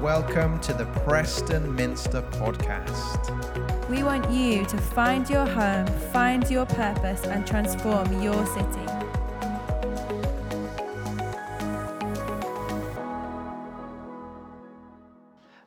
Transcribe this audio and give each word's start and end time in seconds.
welcome 0.00 0.60
to 0.60 0.72
the 0.72 0.84
Preston 1.04 1.74
Minster 1.74 2.22
podcast. 2.22 3.88
We 3.90 4.04
want 4.04 4.30
you 4.30 4.64
to 4.66 4.78
find 4.78 5.28
your 5.28 5.44
home, 5.44 5.88
find 6.12 6.48
your 6.48 6.66
purpose, 6.66 7.24
and 7.24 7.44
transform 7.44 8.22
your 8.22 8.46
city. 8.46 8.86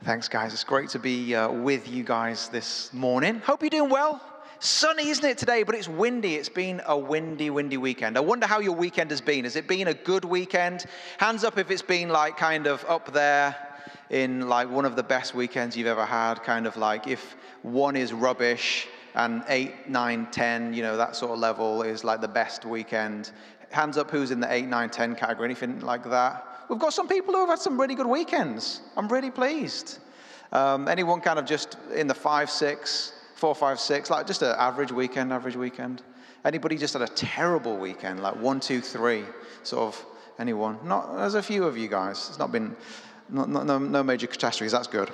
Thanks, 0.03 0.29
guys. 0.29 0.53
It's 0.53 0.63
great 0.63 0.87
to 0.91 0.99
be 0.99 1.35
uh, 1.35 1.51
with 1.51 1.89
you 1.89 2.05
guys 2.05 2.47
this 2.47 2.93
morning. 2.93 3.39
Hope 3.39 3.61
you're 3.61 3.69
doing 3.69 3.89
well. 3.89 4.21
Sunny, 4.59 5.09
isn't 5.09 5.25
it, 5.25 5.39
today? 5.39 5.63
But 5.63 5.75
it's 5.75 5.89
windy. 5.89 6.35
It's 6.35 6.47
been 6.47 6.81
a 6.85 6.97
windy, 6.97 7.49
windy 7.49 7.77
weekend. 7.77 8.15
I 8.15 8.21
wonder 8.21 8.47
how 8.47 8.59
your 8.59 8.75
weekend 8.75 9.11
has 9.11 9.19
been. 9.19 9.43
Has 9.43 9.57
it 9.57 9.67
been 9.67 9.89
a 9.89 9.93
good 9.93 10.23
weekend? 10.23 10.85
Hands 11.17 11.43
up 11.43 11.57
if 11.57 11.69
it's 11.69 11.81
been 11.81 12.07
like 12.07 12.37
kind 12.37 12.65
of 12.65 12.85
up 12.87 13.11
there 13.11 13.57
in 14.11 14.47
like 14.47 14.69
one 14.69 14.85
of 14.85 14.95
the 14.95 15.03
best 15.03 15.33
weekends 15.33 15.75
you've 15.75 15.87
ever 15.87 16.05
had. 16.05 16.35
Kind 16.43 16.67
of 16.67 16.77
like 16.77 17.07
if 17.07 17.35
one 17.63 17.95
is 17.95 18.13
rubbish 18.13 18.87
and 19.15 19.43
eight, 19.47 19.89
nine, 19.89 20.27
ten, 20.31 20.73
you 20.73 20.83
know, 20.83 20.95
that 20.97 21.15
sort 21.15 21.31
of 21.31 21.39
level 21.39 21.81
is 21.81 22.03
like 22.03 22.21
the 22.21 22.27
best 22.27 22.65
weekend. 22.65 23.31
Hands 23.71 23.97
up 23.97 24.11
who's 24.11 24.31
in 24.31 24.39
the 24.39 24.51
eight, 24.53 24.67
nine, 24.67 24.89
ten 24.89 25.15
category, 25.15 25.45
anything 25.45 25.79
like 25.79 26.07
that. 26.09 26.45
We've 26.69 26.79
got 26.79 26.93
some 26.93 27.07
people 27.07 27.33
who 27.33 27.39
have 27.41 27.49
had 27.49 27.59
some 27.59 27.79
really 27.79 27.95
good 27.95 28.07
weekends. 28.07 28.81
I'm 28.95 29.07
really 29.07 29.31
pleased. 29.31 29.99
Um, 30.51 30.87
anyone 30.87 31.21
kind 31.21 31.39
of 31.39 31.45
just 31.45 31.77
in 31.95 32.07
the 32.07 32.13
five, 32.13 32.49
six, 32.49 33.13
four, 33.35 33.55
five, 33.55 33.79
six, 33.79 34.09
like 34.09 34.27
just 34.27 34.41
an 34.41 34.55
average 34.57 34.91
weekend, 34.91 35.31
average 35.31 35.55
weekend. 35.55 36.01
Anybody 36.43 36.77
just 36.77 36.93
had 36.93 37.01
a 37.01 37.07
terrible 37.07 37.77
weekend, 37.77 38.21
like 38.21 38.35
one, 38.35 38.59
two, 38.59 38.81
three, 38.81 39.23
sort 39.63 39.83
of 39.83 40.05
anyone? 40.39 40.77
Not, 40.83 41.15
there's 41.15 41.35
a 41.35 41.43
few 41.43 41.63
of 41.63 41.77
you 41.77 41.87
guys. 41.87 42.27
It's 42.29 42.39
not 42.39 42.51
been, 42.51 42.75
not, 43.31 43.49
no, 43.49 43.77
no 43.77 44.03
major 44.03 44.27
catastrophes. 44.27 44.71
That's 44.71 44.87
good. 44.87 45.09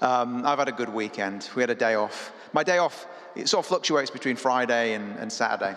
Um, 0.00 0.44
I've 0.44 0.58
had 0.58 0.68
a 0.68 0.72
good 0.72 0.88
weekend. 0.88 1.48
We 1.54 1.62
had 1.62 1.70
a 1.70 1.74
day 1.74 1.94
off. 1.94 2.32
My 2.52 2.62
day 2.62 2.78
off, 2.78 3.06
it 3.36 3.48
sort 3.48 3.64
of 3.64 3.68
fluctuates 3.68 4.10
between 4.10 4.36
Friday 4.36 4.94
and, 4.94 5.16
and 5.18 5.32
Saturday. 5.32 5.76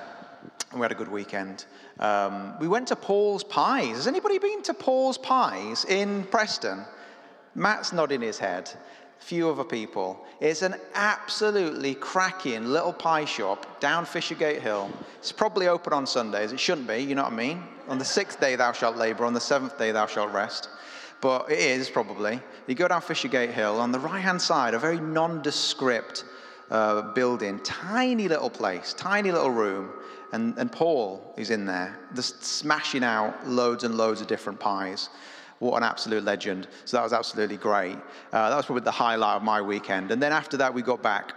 And 0.71 0.79
we 0.79 0.83
had 0.83 0.91
a 0.91 0.95
good 0.95 1.11
weekend. 1.11 1.65
Um, 1.99 2.53
we 2.59 2.67
went 2.67 2.87
to 2.87 2.95
Paul's 2.95 3.43
Pies. 3.43 3.95
Has 3.95 4.07
anybody 4.07 4.39
been 4.39 4.61
to 4.63 4.73
Paul's 4.73 5.17
Pies 5.17 5.85
in 5.85 6.23
Preston? 6.25 6.85
Matt's 7.55 7.91
nodding 7.91 8.21
his 8.21 8.39
head 8.39 8.71
few 9.21 9.49
other 9.49 9.63
people. 9.63 10.25
It's 10.39 10.63
an 10.63 10.75
absolutely 10.95 11.93
cracking 11.95 12.65
little 12.65 12.91
pie 12.91 13.25
shop 13.25 13.79
down 13.79 14.05
Fishergate 14.05 14.59
Hill. 14.59 14.89
It's 15.19 15.31
probably 15.31 15.67
open 15.67 15.93
on 15.93 16.07
Sundays. 16.07 16.51
It 16.51 16.59
shouldn't 16.59 16.87
be, 16.87 16.97
you 16.97 17.15
know 17.15 17.23
what 17.23 17.33
I 17.33 17.35
mean? 17.35 17.63
On 17.87 17.99
the 17.99 18.05
sixth 18.05 18.39
day 18.39 18.55
thou 18.55 18.71
shalt 18.71 18.97
labor, 18.97 19.25
on 19.25 19.33
the 19.33 19.39
seventh 19.39 19.77
day 19.77 19.91
thou 19.91 20.07
shalt 20.07 20.31
rest. 20.33 20.69
But 21.21 21.51
it 21.51 21.59
is 21.59 21.89
probably. 21.89 22.39
You 22.67 22.75
go 22.75 22.87
down 22.87 23.01
Fishergate 23.01 23.53
Hill, 23.53 23.79
on 23.79 23.91
the 23.91 23.99
right 23.99 24.19
hand 24.21 24.41
side, 24.41 24.73
a 24.73 24.79
very 24.79 24.99
nondescript 24.99 26.25
uh, 26.71 27.13
building, 27.13 27.59
tiny 27.59 28.27
little 28.27 28.49
place, 28.49 28.93
tiny 28.93 29.31
little 29.31 29.51
room. 29.51 29.91
And, 30.33 30.57
and 30.57 30.71
Paul 30.71 31.33
is 31.37 31.49
in 31.49 31.65
there, 31.65 31.99
just 32.15 32.43
smashing 32.43 33.03
out 33.03 33.47
loads 33.47 33.83
and 33.83 33.95
loads 33.95 34.21
of 34.21 34.27
different 34.27 34.59
pies. 34.59 35.09
What 35.59 35.77
an 35.77 35.83
absolute 35.83 36.23
legend. 36.23 36.67
So 36.85 36.97
that 36.97 37.03
was 37.03 37.13
absolutely 37.13 37.57
great. 37.57 37.97
Uh, 38.31 38.49
that 38.49 38.55
was 38.55 38.65
probably 38.65 38.83
the 38.83 38.91
highlight 38.91 39.35
of 39.35 39.43
my 39.43 39.61
weekend. 39.61 40.09
And 40.09 40.23
then 40.23 40.31
after 40.31 40.57
that, 40.57 40.73
we 40.73 40.81
got 40.81 41.03
back, 41.03 41.33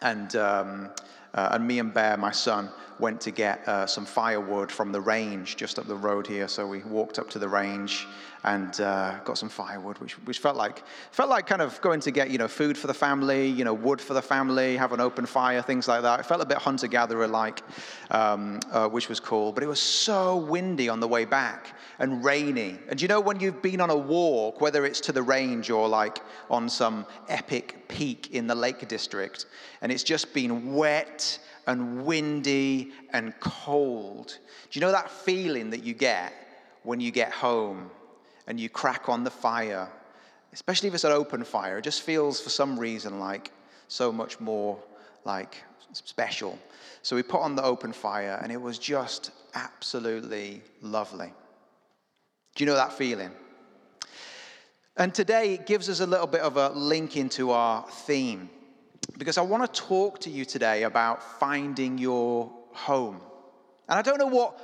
and, 0.00 0.34
um, 0.34 0.90
uh, 1.34 1.50
and 1.52 1.66
me 1.66 1.78
and 1.78 1.94
Bear, 1.94 2.16
my 2.16 2.32
son, 2.32 2.68
went 2.98 3.20
to 3.22 3.30
get 3.30 3.66
uh, 3.68 3.86
some 3.86 4.04
firewood 4.04 4.70
from 4.70 4.92
the 4.92 5.00
range 5.00 5.56
just 5.56 5.78
up 5.78 5.86
the 5.86 5.96
road 5.96 6.26
here. 6.26 6.48
So 6.48 6.66
we 6.66 6.82
walked 6.82 7.18
up 7.18 7.28
to 7.30 7.38
the 7.38 7.48
range 7.48 8.06
and 8.44 8.78
uh, 8.82 9.18
got 9.24 9.38
some 9.38 9.48
firewood, 9.48 9.98
which, 9.98 10.12
which 10.26 10.38
felt 10.38 10.56
like 10.56 10.82
felt 11.10 11.30
like 11.30 11.46
kind 11.46 11.62
of 11.62 11.80
going 11.80 12.00
to 12.00 12.10
get 12.10 12.30
you 12.30 12.36
know 12.36 12.46
food 12.46 12.76
for 12.76 12.86
the 12.86 12.94
family, 12.94 13.48
you 13.48 13.64
know 13.64 13.72
wood 13.72 14.00
for 14.00 14.12
the 14.12 14.22
family, 14.22 14.76
have 14.76 14.92
an 14.92 15.00
open 15.00 15.24
fire, 15.24 15.62
things 15.62 15.88
like 15.88 16.02
that. 16.02 16.20
It 16.20 16.26
felt 16.26 16.42
a 16.42 16.46
bit 16.46 16.58
hunter 16.58 16.86
gatherer 16.86 17.26
like, 17.26 17.62
um, 18.10 18.60
uh, 18.70 18.88
which 18.88 19.08
was 19.08 19.18
cool. 19.18 19.50
But 19.50 19.62
it 19.62 19.66
was 19.66 19.80
so 19.80 20.36
windy 20.36 20.88
on 20.90 21.00
the 21.00 21.08
way 21.08 21.24
back 21.24 21.74
and 21.98 22.22
rainy. 22.22 22.78
And 22.88 23.00
you 23.00 23.08
know 23.08 23.20
when 23.20 23.40
you've 23.40 23.62
been 23.62 23.80
on 23.80 23.90
a 23.90 23.96
walk, 23.96 24.60
whether 24.60 24.84
it's 24.84 25.00
to 25.02 25.12
the 25.12 25.22
range 25.22 25.70
or 25.70 25.88
like 25.88 26.18
on 26.50 26.68
some 26.68 27.06
epic 27.28 27.88
peak 27.88 28.32
in 28.32 28.46
the 28.46 28.54
Lake 28.54 28.86
District, 28.88 29.46
and 29.80 29.90
it's 29.90 30.04
just 30.04 30.34
been 30.34 30.74
wet 30.74 31.38
and 31.66 32.04
windy 32.04 32.92
and 33.12 33.38
cold. 33.40 34.38
Do 34.70 34.78
you 34.78 34.80
know 34.80 34.92
that 34.92 35.10
feeling 35.10 35.70
that 35.70 35.84
you 35.84 35.94
get 35.94 36.32
when 36.82 37.00
you 37.00 37.10
get 37.10 37.32
home? 37.32 37.90
and 38.46 38.60
you 38.60 38.68
crack 38.68 39.08
on 39.08 39.24
the 39.24 39.30
fire, 39.30 39.88
especially 40.52 40.88
if 40.88 40.94
it's 40.94 41.04
an 41.04 41.12
open 41.12 41.44
fire, 41.44 41.78
it 41.78 41.82
just 41.82 42.02
feels 42.02 42.40
for 42.40 42.50
some 42.50 42.78
reason 42.78 43.18
like 43.18 43.50
so 43.88 44.12
much 44.12 44.40
more 44.40 44.78
like 45.24 45.62
special. 45.92 46.58
So 47.02 47.16
we 47.16 47.22
put 47.22 47.40
on 47.40 47.56
the 47.56 47.62
open 47.62 47.92
fire 47.92 48.38
and 48.42 48.52
it 48.52 48.60
was 48.60 48.78
just 48.78 49.30
absolutely 49.54 50.62
lovely. 50.82 51.32
Do 52.54 52.64
you 52.64 52.66
know 52.66 52.76
that 52.76 52.92
feeling? 52.92 53.30
And 54.96 55.12
today 55.12 55.54
it 55.54 55.66
gives 55.66 55.88
us 55.88 56.00
a 56.00 56.06
little 56.06 56.26
bit 56.26 56.40
of 56.40 56.56
a 56.56 56.68
link 56.70 57.16
into 57.16 57.50
our 57.50 57.84
theme 57.88 58.48
because 59.18 59.38
I 59.38 59.42
want 59.42 59.72
to 59.72 59.80
talk 59.80 60.20
to 60.20 60.30
you 60.30 60.44
today 60.44 60.82
about 60.84 61.22
finding 61.38 61.98
your 61.98 62.52
home. 62.72 63.20
And 63.88 63.98
I 63.98 64.02
don't 64.02 64.18
know 64.18 64.26
what 64.26 64.58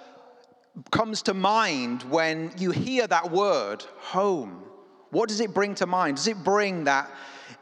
comes 0.91 1.23
to 1.23 1.35
mind 1.35 2.03
when 2.05 2.53
you 2.59 2.71
hear 2.71 3.07
that 3.07 3.31
word, 3.31 3.83
home? 3.99 4.63
What 5.11 5.29
does 5.29 5.41
it 5.41 5.53
bring 5.53 5.75
to 5.77 5.87
mind? 5.87 6.17
Does 6.17 6.29
it 6.29 6.43
bring 6.43 6.85
that 6.85 7.11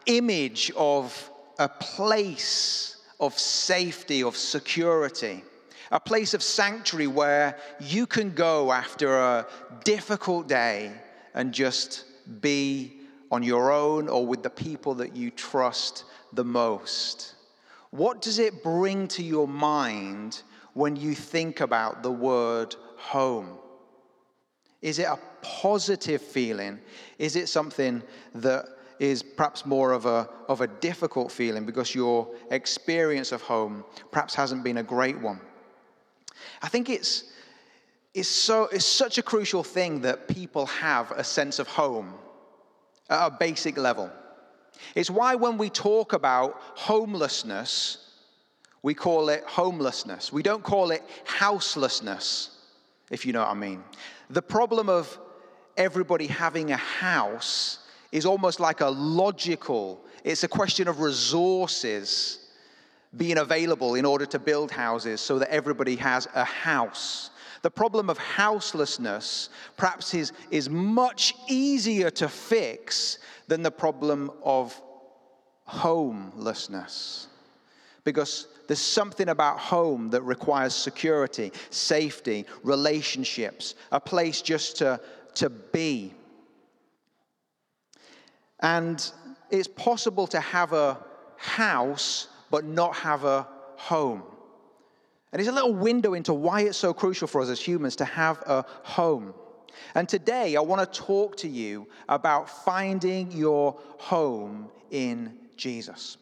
image 0.07 0.71
of 0.77 1.31
a 1.59 1.69
place 1.69 2.97
of 3.19 3.39
safety, 3.39 4.23
of 4.23 4.37
security? 4.37 5.43
A 5.91 5.99
place 5.99 6.35
of 6.35 6.43
sanctuary 6.43 7.07
where 7.07 7.57
you 7.81 8.07
can 8.07 8.35
go 8.35 8.71
after 8.73 9.19
a 9.19 9.47
difficult 9.85 10.47
day 10.47 10.93
and 11.35 11.53
just 11.53 12.05
be 12.43 13.01
on 13.31 13.43
your 13.43 13.73
own 13.73 14.09
or 14.09 14.27
with 14.27 14.43
the 14.43 14.51
people 14.51 14.95
that 14.97 15.17
you 15.17 15.31
trust 15.31 16.05
the 16.33 16.45
most. 16.45 17.35
What 17.91 18.21
does 18.21 18.39
it 18.39 18.63
bring 18.63 19.09
to 19.09 19.23
your 19.23 19.49
mind 19.49 20.43
when 20.75 20.97
you 20.97 21.15
think 21.15 21.61
about 21.61 22.03
the 22.03 22.13
word 22.13 22.77
home? 22.97 23.59
Is 24.83 24.99
it 24.99 25.07
a 25.07 25.19
positive 25.43 26.23
feeling? 26.23 26.79
Is 27.19 27.35
it 27.35 27.49
something 27.49 28.03
that 28.35 28.67
is 29.01 29.23
perhaps 29.23 29.65
more 29.65 29.93
of 29.93 30.07
a, 30.07 30.29
of 30.49 30.61
a 30.61 30.67
difficult 30.67 31.33
feeling 31.33 31.65
because 31.65 31.95
your 31.95 32.29
experience 32.51 33.33
of 33.33 33.43
home 33.43 33.85
perhaps 34.11 34.35
hasn't 34.35 34.63
been 34.63 34.79
a 34.79 34.83
great 34.83 35.19
one? 35.19 35.41
I 36.63 36.69
think 36.69 36.91
it's, 36.91 37.25
it's, 38.15 38.29
so, 38.29 38.69
it's 38.73 38.85
such 38.85 39.19
a 39.19 39.23
crucial 39.23 39.65
thing 39.65 40.01
that 40.03 40.29
people 40.29 40.67
have 40.67 41.11
a 41.13 41.25
sense 41.25 41.59
of 41.59 41.69
home 41.69 42.15
at 43.09 43.27
a 43.27 43.31
basic 43.31 43.77
level. 43.77 44.11
It's 44.95 45.11
why 45.11 45.35
when 45.35 45.59
we 45.59 45.71
talk 45.71 46.13
about 46.13 46.61
homelessness, 46.75 47.99
we 48.83 48.95
call 48.95 49.29
it 49.29 49.45
homelessness. 49.45 50.33
We 50.33 50.43
don't 50.43 50.63
call 50.63 50.91
it 50.91 51.03
houselessness 51.25 52.51
if 53.11 53.25
you 53.25 53.33
know 53.33 53.41
what 53.41 53.49
I 53.49 53.55
mean. 53.55 53.83
The 54.31 54.43
problem 54.43 54.89
of 54.89 55.19
everybody 55.77 56.27
having 56.27 56.73
a 56.73 56.77
house 56.77 57.79
is 58.13 58.27
almost 58.27 58.61
like 58.61 58.81
a 58.81 58.89
logical, 58.89 60.05
it's 60.25 60.45
a 60.45 60.49
question 60.49 60.89
of 60.89 61.01
resources 61.01 62.41
being 63.17 63.39
available 63.39 63.95
in 63.95 64.05
order 64.05 64.27
to 64.27 64.39
build 64.39 64.71
houses 64.71 65.21
so 65.21 65.39
that 65.39 65.51
everybody 65.51 65.97
has 65.97 66.29
a 66.35 66.45
house. 66.45 67.31
The 67.63 67.71
problem 67.71 68.09
of 68.09 68.19
houselessness 68.19 69.51
perhaps 69.77 70.15
is, 70.15 70.33
is 70.51 70.71
much 70.71 71.35
easier 71.49 72.11
to 72.11 72.29
fix 72.29 73.19
than 73.49 73.63
the 73.63 73.71
problem 73.71 74.31
of 74.45 74.81
homelessness. 75.65 77.27
Because 78.05 78.47
there's 78.69 78.79
something 78.81 79.29
about 79.29 79.59
home 79.59 80.11
that 80.11 80.23
requires 80.23 80.75
security, 80.75 81.53
safety, 81.71 82.47
relationships, 82.63 83.75
a 83.93 84.01
place 84.01 84.41
just 84.43 84.77
to, 84.77 85.01
to 85.35 85.51
be. 85.51 86.15
And 88.61 89.11
it's 89.51 89.69
possible 89.69 90.27
to 90.29 90.41
have 90.41 90.73
a 90.73 90.99
house 91.37 92.29
but 92.51 92.65
not 92.65 92.95
have 92.97 93.25
a 93.25 93.47
home. 93.77 94.23
And 95.33 95.41
it's 95.41 95.49
a 95.49 95.53
little 95.53 95.75
window 95.75 96.15
into 96.15 96.33
why 96.33 96.63
it's 96.63 96.79
so 96.79 96.95
crucial 96.95 97.29
for 97.29 97.43
us 97.43 97.49
as 97.49 97.61
humans 97.61 97.97
to 97.97 98.05
have 98.05 98.39
a 98.47 98.65
home. 98.83 99.35
And 99.95 100.09
today 100.09 100.57
I 100.57 100.61
want 100.61 100.81
to 100.81 101.01
talk 101.01 101.37
to 101.39 101.49
you 101.49 101.87
about 102.09 102.49
finding 102.49 103.31
your 103.33 103.79
home 103.99 104.71
in 104.91 105.37
Jesus. 105.57 106.17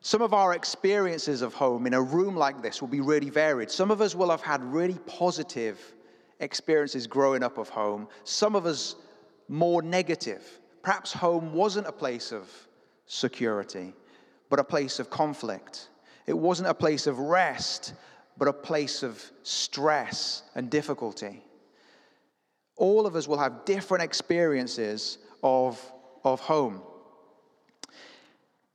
Some 0.00 0.22
of 0.22 0.34
our 0.34 0.54
experiences 0.54 1.42
of 1.42 1.54
home 1.54 1.86
in 1.86 1.94
a 1.94 2.02
room 2.02 2.36
like 2.36 2.62
this 2.62 2.80
will 2.80 2.88
be 2.88 3.00
really 3.00 3.30
varied. 3.30 3.70
Some 3.70 3.90
of 3.90 4.00
us 4.00 4.14
will 4.14 4.30
have 4.30 4.42
had 4.42 4.62
really 4.62 4.98
positive 5.06 5.94
experiences 6.40 7.06
growing 7.06 7.42
up 7.42 7.58
of 7.58 7.70
home. 7.70 8.06
Some 8.24 8.54
of 8.54 8.66
us 8.66 8.96
more 9.48 9.82
negative. 9.82 10.60
Perhaps 10.82 11.12
home 11.12 11.54
wasn't 11.54 11.86
a 11.86 11.92
place 11.92 12.32
of 12.32 12.50
security, 13.06 13.94
but 14.50 14.58
a 14.58 14.64
place 14.64 14.98
of 14.98 15.08
conflict. 15.08 15.88
It 16.26 16.36
wasn't 16.36 16.68
a 16.68 16.74
place 16.74 17.06
of 17.06 17.18
rest, 17.18 17.94
but 18.36 18.48
a 18.48 18.52
place 18.52 19.02
of 19.02 19.22
stress 19.42 20.42
and 20.54 20.70
difficulty. 20.70 21.42
All 22.76 23.06
of 23.06 23.14
us 23.14 23.28
will 23.28 23.38
have 23.38 23.64
different 23.64 24.02
experiences 24.02 25.18
of, 25.42 25.80
of 26.24 26.40
home. 26.40 26.82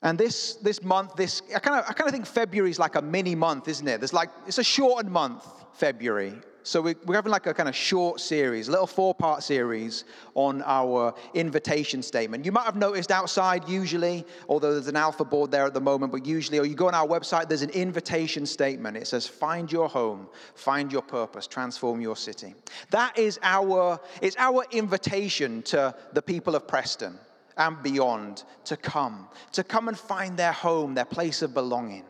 And 0.01 0.17
this, 0.17 0.55
this 0.55 0.81
month, 0.81 1.15
this 1.15 1.41
I 1.53 1.59
kind 1.59 1.77
of 1.77 1.85
I 1.89 1.93
kind 1.93 2.07
of 2.07 2.13
think 2.13 2.25
February 2.25 2.71
is 2.71 2.79
like 2.79 2.95
a 2.95 3.01
mini 3.01 3.35
month, 3.35 3.67
isn't 3.67 3.85
it? 3.85 3.99
There's 3.99 4.13
like 4.13 4.29
it's 4.47 4.57
a 4.57 4.63
shortened 4.63 5.11
month, 5.11 5.45
February. 5.73 6.35
So 6.63 6.81
we, 6.81 6.95
we're 7.05 7.15
having 7.15 7.31
like 7.31 7.47
a 7.47 7.53
kind 7.53 7.69
of 7.69 7.75
short 7.75 8.19
series, 8.19 8.67
a 8.67 8.71
little 8.71 8.87
four-part 8.87 9.43
series 9.43 10.03
on 10.35 10.61
our 10.65 11.13
invitation 11.33 12.03
statement. 12.03 12.45
You 12.45 12.51
might 12.51 12.65
have 12.65 12.75
noticed 12.75 13.11
outside 13.11 13.67
usually, 13.67 14.25
although 14.47 14.73
there's 14.73 14.87
an 14.87 14.95
alpha 14.95 15.23
board 15.23 15.51
there 15.51 15.65
at 15.65 15.73
the 15.73 15.81
moment, 15.81 16.11
but 16.11 16.25
usually, 16.25 16.59
or 16.59 16.65
you 16.65 16.75
go 16.75 16.87
on 16.87 16.93
our 16.93 17.07
website, 17.07 17.47
there's 17.47 17.61
an 17.61 17.69
invitation 17.69 18.45
statement. 18.45 18.97
It 18.97 19.07
says, 19.07 19.25
"Find 19.25 19.71
your 19.71 19.87
home, 19.87 20.27
find 20.55 20.91
your 20.91 21.01
purpose, 21.01 21.47
transform 21.47 22.01
your 22.01 22.15
city." 22.15 22.53
That 22.91 23.17
is 23.17 23.39
our 23.41 23.99
it's 24.21 24.35
our 24.37 24.65
invitation 24.71 25.61
to 25.63 25.95
the 26.13 26.21
people 26.21 26.55
of 26.55 26.67
Preston 26.67 27.17
and 27.57 27.81
beyond 27.83 28.43
to 28.65 28.77
come, 28.77 29.27
to 29.51 29.63
come 29.63 29.87
and 29.87 29.97
find 29.97 30.37
their 30.37 30.53
home, 30.53 30.93
their 30.93 31.05
place 31.05 31.41
of 31.41 31.53
belonging. 31.53 32.05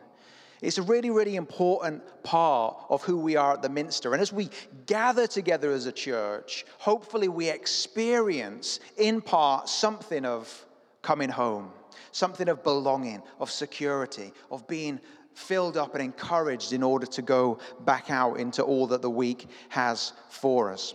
It's 0.62 0.78
a 0.78 0.82
really, 0.82 1.10
really 1.10 1.36
important 1.36 2.02
part 2.22 2.76
of 2.90 3.02
who 3.02 3.18
we 3.18 3.36
are 3.36 3.54
at 3.54 3.62
the 3.62 3.68
Minster. 3.70 4.12
And 4.12 4.20
as 4.20 4.32
we 4.32 4.50
gather 4.86 5.26
together 5.26 5.72
as 5.72 5.86
a 5.86 5.92
church, 5.92 6.66
hopefully 6.78 7.28
we 7.28 7.48
experience 7.48 8.80
in 8.98 9.22
part 9.22 9.68
something 9.68 10.26
of 10.26 10.66
coming 11.00 11.30
home, 11.30 11.70
something 12.12 12.48
of 12.48 12.62
belonging, 12.62 13.22
of 13.38 13.50
security, 13.50 14.32
of 14.50 14.68
being 14.68 15.00
filled 15.34 15.78
up 15.78 15.94
and 15.94 16.02
encouraged 16.02 16.74
in 16.74 16.82
order 16.82 17.06
to 17.06 17.22
go 17.22 17.58
back 17.86 18.10
out 18.10 18.34
into 18.34 18.62
all 18.62 18.86
that 18.88 19.00
the 19.00 19.10
week 19.10 19.48
has 19.70 20.12
for 20.28 20.70
us. 20.70 20.94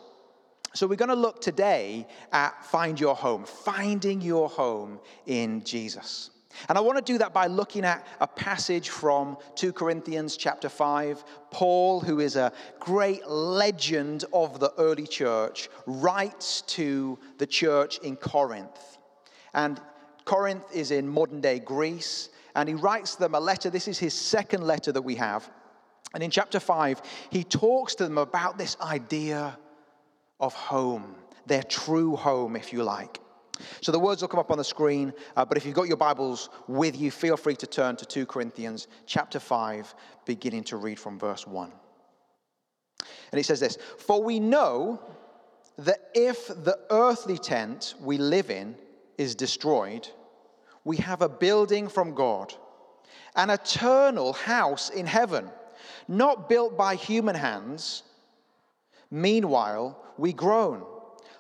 So, 0.76 0.88
we're 0.88 0.98
going 0.98 1.10
to 1.10 1.16
look 1.16 1.40
today 1.40 2.06
at 2.34 2.66
find 2.66 3.00
your 3.00 3.16
home, 3.16 3.46
finding 3.46 4.20
your 4.20 4.50
home 4.50 5.00
in 5.26 5.64
Jesus. 5.64 6.32
And 6.70 6.78
I 6.78 6.82
want 6.82 6.98
to 6.98 7.14
do 7.14 7.18
that 7.20 7.34
by 7.34 7.48
looking 7.48 7.86
at 7.86 8.06
a 8.20 8.28
passage 8.28 8.90
from 8.90 9.38
2 9.56 9.74
Corinthians 9.74 10.38
chapter 10.38 10.70
5. 10.70 11.24
Paul, 11.52 12.02
who 12.02 12.20
is 12.20 12.36
a 12.36 12.52
great 12.80 13.28
legend 13.28 14.26
of 14.34 14.60
the 14.60 14.74
early 14.78 15.08
church, 15.08 15.70
writes 15.86 16.62
to 16.62 17.20
the 17.38 17.48
church 17.48 18.00
in 18.00 18.16
Corinth. 18.16 18.98
And 19.54 19.80
Corinth 20.26 20.66
is 20.74 20.92
in 20.92 21.08
modern 21.08 21.42
day 21.42 21.60
Greece. 21.60 22.30
And 22.56 22.70
he 22.70 22.76
writes 22.76 23.16
them 23.16 23.36
a 23.36 23.40
letter. 23.40 23.70
This 23.70 23.88
is 23.88 24.00
his 24.00 24.14
second 24.14 24.64
letter 24.64 24.92
that 24.92 25.02
we 25.02 25.16
have. 25.16 25.50
And 26.14 26.24
in 26.24 26.32
chapter 26.32 26.60
5, 26.60 27.02
he 27.30 27.44
talks 27.44 27.96
to 27.96 28.06
them 28.06 28.18
about 28.18 28.58
this 28.58 28.78
idea 28.80 29.58
of 30.40 30.54
home, 30.54 31.16
their 31.46 31.64
true 31.64 32.16
home, 32.16 32.56
if 32.56 32.72
you 32.72 32.84
like. 32.84 33.20
So 33.82 33.92
the 33.92 34.00
words 34.00 34.22
will 34.22 34.28
come 34.28 34.40
up 34.40 34.52
on 34.52 34.58
the 34.58 34.64
screen, 34.64 35.14
uh, 35.36 35.46
but 35.46 35.58
if 35.58 35.66
you've 35.66 35.76
got 35.76 35.88
your 35.88 35.98
Bibles 35.98 36.50
with 36.68 37.00
you, 37.00 37.12
feel 37.12 37.38
free 37.38 37.56
to 37.58 37.68
turn 37.68 37.96
to 37.98 38.06
2 38.06 38.26
Corinthians 38.26 38.88
chapter 39.06 39.40
5, 39.40 39.96
beginning 40.26 40.64
to 40.66 40.78
read 40.78 41.00
from 41.00 41.18
verse 41.18 41.48
1. 41.48 41.72
And 43.32 43.40
it 43.40 43.46
says 43.46 43.60
this 43.60 43.78
For 43.98 44.22
we 44.22 44.40
know 44.40 45.00
that 45.78 46.10
if 46.14 46.48
the 46.48 46.80
earthly 46.90 47.38
tent 47.38 47.96
we 48.02 48.18
live 48.18 48.50
in 48.50 48.76
is 49.18 49.36
destroyed, 49.36 50.08
we 50.84 50.98
have 50.98 51.22
a 51.22 51.30
building 51.30 51.88
from 51.88 52.14
God, 52.14 52.54
an 53.36 53.50
eternal 53.50 54.34
house 54.34 54.90
in 54.90 55.06
heaven, 55.06 55.50
not 56.08 56.48
built 56.48 56.78
by 56.78 56.96
human 56.96 57.36
hands. 57.36 58.04
Meanwhile, 59.12 60.00
we 60.18 60.34
groan, 60.34 60.84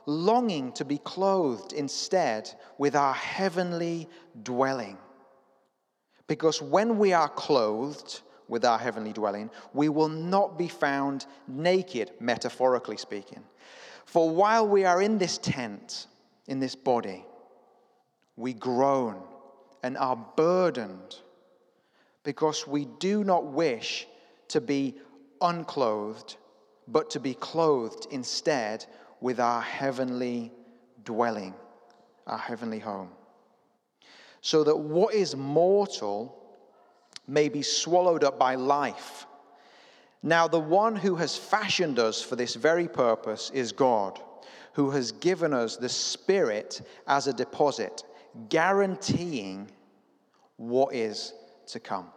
longing 0.06 0.72
to 0.74 0.86
be 0.86 0.98
clothed 1.00 1.74
instead 1.74 2.50
with 2.78 2.96
our 2.96 3.14
heavenly 3.14 4.08
dwelling. 4.44 4.98
Because 6.28 6.62
when 6.62 6.98
we 6.98 7.14
are 7.14 7.30
clothed 7.30 8.22
with 8.48 8.66
our 8.66 8.78
heavenly 8.78 9.14
dwelling, 9.14 9.50
we 9.74 9.90
will 9.90 10.10
not 10.10 10.58
be 10.58 10.68
found 10.68 11.26
naked, 11.48 12.12
metaphorically 12.20 12.98
speaking. 12.98 13.44
For 14.06 14.30
while 14.30 14.68
we 14.68 14.86
are 14.86 15.02
in 15.02 15.18
this 15.18 15.38
tent, 15.38 16.08
in 16.48 16.60
this 16.60 16.76
body, 16.76 17.26
we 18.36 18.54
groan 18.54 19.22
and 19.84 19.98
are 19.98 20.16
burdened 20.36 21.18
because 22.24 22.68
we 22.68 22.86
do 22.86 23.24
not 23.24 23.46
wish 23.46 24.08
to 24.50 24.62
be 24.62 24.96
unclothed 25.42 26.38
but 26.88 27.10
to 27.12 27.20
be 27.20 27.34
clothed 27.34 28.08
instead 28.12 28.86
with 29.26 29.40
our 29.40 29.60
heavenly 29.60 30.52
dwelling, 31.04 31.56
our 32.28 32.38
heavenly 32.38 32.78
home. 32.78 33.10
So 34.42 34.64
that 34.64 34.78
what 34.78 35.16
is 35.16 35.36
mortal 35.36 36.38
may 37.28 37.50
be 37.50 37.64
swallowed 37.64 38.24
up 38.24 38.38
by 38.38 38.54
life. 38.54 39.26
Now, 40.22 40.48
the 40.48 40.60
one 40.60 40.96
who 40.96 41.16
has 41.16 41.36
fashioned 41.36 41.98
us 41.98 42.22
for 42.22 42.36
this 42.36 42.54
very 42.54 42.88
purpose 42.88 43.50
is 43.52 43.72
God, 43.72 44.22
who 44.74 44.92
has 44.92 45.12
given 45.12 45.56
us 45.56 45.76
the 45.76 45.90
Spirit 45.90 46.84
as 47.08 47.26
a 47.26 47.34
deposit, 47.34 48.04
guaranteeing 48.50 49.72
what 50.58 50.94
is 50.94 51.34
to 51.70 51.80
come. 51.80 52.12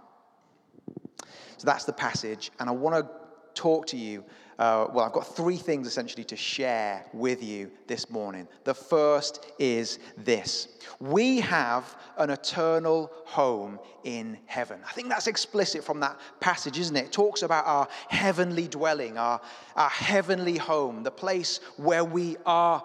So 1.56 1.64
that's 1.64 1.87
the 1.87 1.94
passage, 1.94 2.50
and 2.61 2.69
I 2.69 2.72
want 2.72 2.96
to 2.96 3.11
talk 3.54 3.87
to 3.87 3.96
you 3.96 4.25
uh, 4.58 4.88
well, 4.93 5.05
I've 5.05 5.12
got 5.12 5.37
three 5.37 5.56
things 5.56 5.87
essentially 5.87 6.25
to 6.25 6.37
share 6.37 7.06
with 7.12 7.43
you 7.43 7.70
this 7.87 8.10
morning. 8.10 8.49
The 8.64 8.75
first 8.75 9.46
is 9.58 10.00
this 10.16 10.69
we 11.00 11.40
have 11.40 11.96
an 12.16 12.31
eternal 12.31 13.12
home 13.25 13.78
in 14.02 14.37
heaven. 14.46 14.81
I 14.87 14.93
think 14.93 15.08
that's 15.08 15.28
explicit 15.28 15.84
from 15.84 16.00
that 16.00 16.19
passage, 16.40 16.78
isn't 16.78 16.96
it? 16.96 17.06
It 17.06 17.12
talks 17.12 17.43
about 17.43 17.66
our 17.66 17.88
heavenly 18.08 18.66
dwelling, 18.66 19.16
our, 19.16 19.40
our 19.76 19.90
heavenly 19.90 20.56
home, 20.56 21.04
the 21.04 21.11
place 21.11 21.61
where 21.76 22.04
we 22.04 22.37
are 22.44 22.82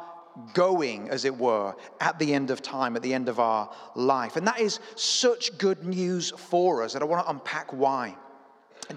going, 0.54 1.10
as 1.10 1.26
it 1.26 1.36
were, 1.36 1.76
at 2.00 2.20
the 2.20 2.34
end 2.34 2.52
of 2.52 2.62
time, 2.62 2.96
at 2.96 3.02
the 3.02 3.14
end 3.14 3.30
of 3.30 3.40
our 3.40 3.70
life. 3.96 4.36
And 4.36 4.46
that 4.48 4.60
is 4.60 4.80
such 4.96 5.58
good 5.58 5.86
news 5.86 6.32
for 6.32 6.84
us, 6.84 6.94
that 6.94 7.02
I 7.02 7.06
want 7.06 7.26
to 7.26 7.32
unpack 7.32 7.72
why. 7.72 8.16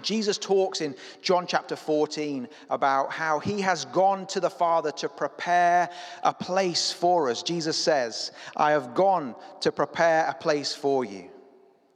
Jesus 0.01 0.37
talks 0.37 0.81
in 0.81 0.95
John 1.21 1.47
chapter 1.47 1.75
14 1.75 2.47
about 2.69 3.11
how 3.11 3.39
he 3.39 3.61
has 3.61 3.85
gone 3.85 4.27
to 4.27 4.39
the 4.39 4.49
Father 4.49 4.91
to 4.93 5.09
prepare 5.09 5.89
a 6.23 6.33
place 6.33 6.91
for 6.91 7.29
us. 7.29 7.43
Jesus 7.43 7.77
says, 7.77 8.31
I 8.55 8.71
have 8.71 8.93
gone 8.93 9.35
to 9.61 9.71
prepare 9.71 10.27
a 10.27 10.33
place 10.33 10.73
for 10.73 11.05
you. 11.05 11.29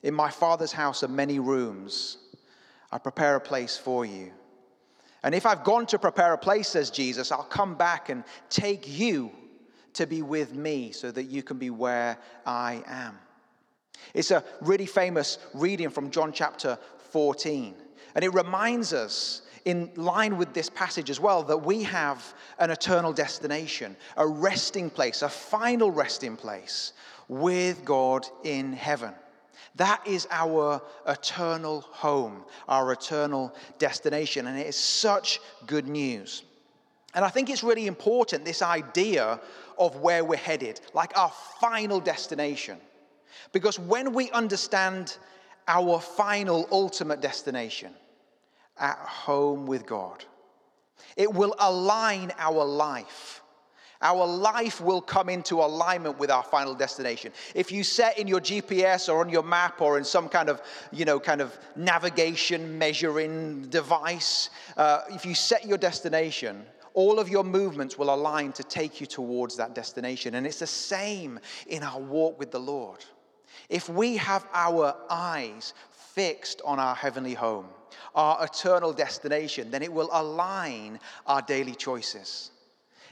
In 0.03 0.13
my 0.13 0.29
Father's 0.29 0.71
house 0.71 1.03
are 1.03 1.07
many 1.07 1.39
rooms. 1.39 2.17
I 2.91 2.98
prepare 2.98 3.36
a 3.36 3.41
place 3.41 3.77
for 3.77 4.05
you. 4.05 4.31
And 5.24 5.36
if 5.36 5.45
I've 5.45 5.63
gone 5.63 5.86
to 5.88 6.00
prepare 6.00 6.33
a 6.33 6.38
place, 6.38 6.69
says 6.69 6.89
Jesus, 6.89 7.31
I'll 7.31 7.43
come 7.43 7.75
back 7.75 8.10
and 8.10 8.24
take 8.50 8.88
you 8.88 9.31
to 9.93 10.07
be 10.07 10.21
with 10.21 10.55
me 10.55 10.91
so 10.91 11.12
that 11.12 11.25
you 11.25 11.43
can 11.43 11.57
be 11.57 11.69
where 11.69 12.17
I 12.45 12.83
am. 12.88 13.19
It's 14.13 14.31
a 14.31 14.43
really 14.62 14.88
famous 14.88 15.38
reading 15.53 15.89
from 15.89 16.10
John 16.10 16.31
chapter 16.33 16.79
14. 17.12 17.75
And 18.15 18.24
it 18.24 18.34
reminds 18.34 18.94
us, 18.94 19.44
in 19.65 19.91
line 19.96 20.38
with 20.38 20.53
this 20.53 20.70
passage 20.70 21.10
as 21.10 21.20
well, 21.20 21.44
that 21.44 21.58
we 21.58 21.84
have 21.84 22.34
an 22.60 22.72
eternal 22.72 23.13
destination, 23.13 23.96
a 24.18 24.27
resting 24.27 24.89
place, 24.89 25.22
a 25.22 25.30
final 25.30 25.91
resting 25.91 26.36
place 26.36 26.94
with 27.27 27.86
God 27.86 28.25
in 28.44 28.74
heaven. 28.74 29.13
That 29.75 30.06
is 30.06 30.27
our 30.32 30.82
eternal 31.08 31.82
home, 31.82 32.44
our 32.68 32.91
eternal 32.91 33.56
destination. 33.77 34.48
And 34.48 34.60
it 34.60 34.68
is 34.68 34.75
such 34.75 35.39
good 35.65 35.88
news. 35.88 36.44
And 37.13 37.24
I 37.24 37.30
think 37.30 37.50
it's 37.50 37.63
really 37.63 37.88
important, 37.88 38.46
this 38.46 38.62
idea 38.62 39.39
of 39.77 39.98
where 39.98 40.25
we're 40.25 40.38
headed, 40.38 40.82
like 40.94 41.18
our 41.18 41.32
final 41.60 42.00
destination. 42.00 42.77
Because 43.51 43.80
when 43.80 44.13
we 44.13 44.30
understand 44.32 45.18
our 45.68 46.00
final 46.00 46.68
ultimate 46.72 47.22
destination 47.22 47.94
at 48.77 48.98
home 48.98 49.65
with 49.65 49.86
God. 49.86 50.25
It 51.18 51.32
will 51.32 51.56
align 51.60 52.32
our 52.38 52.63
life. 52.63 53.41
Our 54.01 54.25
life 54.25 54.82
will 54.82 55.01
come 55.01 55.30
into 55.30 55.58
alignment 55.58 56.18
with 56.18 56.32
our 56.32 56.41
final 56.41 56.74
destination. 56.74 57.32
If 57.53 57.72
you 57.72 57.84
set 57.84 58.18
in 58.18 58.27
your 58.27 58.39
GPS 58.39 59.13
or 59.13 59.20
on 59.20 59.30
your 59.30 59.44
map 59.44 59.80
or 59.80 60.00
in 60.00 60.03
some 60.03 60.27
kind 60.27 60.50
of, 60.50 60.62
you 60.91 61.06
know, 61.06 61.20
kind 61.20 61.39
of 61.39 61.58
navigation 61.75 62.80
measuring 62.80 63.70
device, 63.70 64.50
uh, 64.77 65.01
if 65.10 65.24
you 65.24 65.36
set 65.36 65.65
your 65.65 65.77
destination, 65.77 66.65
All 66.94 67.20
of 67.20 67.30
your 67.30 67.44
movements 67.44 67.98
will 67.98 68.13
align 68.13 68.51
to 68.53 68.63
take 68.63 69.00
you 69.00 69.08
towards 69.08 69.56
that 69.58 69.74
destination. 69.74 70.36
And 70.36 70.46
it's 70.46 70.60
the 70.60 70.68
same 70.68 71.39
in 71.68 71.84
our 71.84 72.00
walk 72.00 72.38
with 72.38 72.51
the 72.51 72.60
Lord. 72.60 73.03
If 73.70 73.89
we 73.89 74.17
have 74.17 74.46
our 74.53 74.96
eyes 75.10 75.74
fixed 75.91 76.62
on 76.65 76.79
our 76.79 76.96
heavenly 76.96 77.34
home, 77.34 77.67
our 78.15 78.43
eternal 78.46 78.93
destination, 78.93 79.72
then 79.72 79.81
it 79.81 79.91
will 79.91 80.10
align 80.12 81.00
our 81.25 81.41
daily 81.41 81.75
choices. 81.75 82.51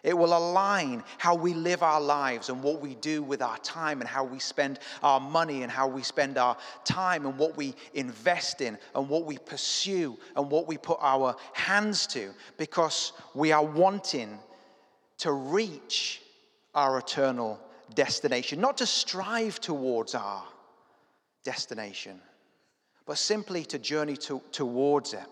It 0.04 0.18
will 0.18 0.38
align 0.38 1.04
how 1.18 1.36
we 1.36 1.54
live 1.54 1.84
our 1.84 2.00
lives 2.00 2.50
and 2.50 2.64
what 2.64 2.82
we 2.82 2.96
do 2.96 3.22
with 3.22 3.42
our 3.42 3.58
time 3.60 4.00
and 4.00 4.10
how 4.10 4.24
we 4.24 4.40
spend 4.40 4.80
our 5.04 5.20
money 5.20 5.64
and 5.64 5.72
how 5.72 5.88
we 5.88 6.04
spend 6.04 6.38
our 6.38 6.56
time 6.86 7.26
and 7.26 7.38
what 7.38 7.58
we 7.58 7.76
invest 7.94 8.62
in 8.62 8.78
and 8.96 9.10
what 9.10 9.26
we 9.26 9.38
pursue 9.38 10.18
and 10.36 10.50
what 10.50 10.68
we 10.68 10.78
put 10.78 11.00
our 11.02 11.36
hands 11.54 12.08
to 12.08 12.32
because 12.58 13.12
we 13.34 13.52
are 13.52 13.66
wanting 13.66 14.40
to 15.18 15.34
reach 15.34 16.22
our 16.74 17.00
eternal 17.00 17.60
destination, 17.96 18.60
not 18.62 18.78
to 18.78 18.86
strive 18.86 19.60
towards 19.60 20.16
our 20.16 20.44
destination, 21.44 22.20
but 23.06 23.18
simply 23.18 23.64
to 23.66 23.80
journey 23.80 24.18
to, 24.18 24.42
towards 24.52 25.14
it. 25.14 25.26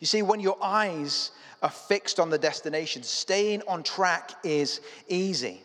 You 0.00 0.06
see, 0.06 0.22
when 0.22 0.40
your 0.40 0.56
eyes 0.62 1.32
are 1.62 1.70
fixed 1.70 2.20
on 2.20 2.30
the 2.30 2.38
destination, 2.38 3.02
staying 3.02 3.62
on 3.66 3.82
track 3.82 4.32
is 4.44 4.80
easy. 5.08 5.60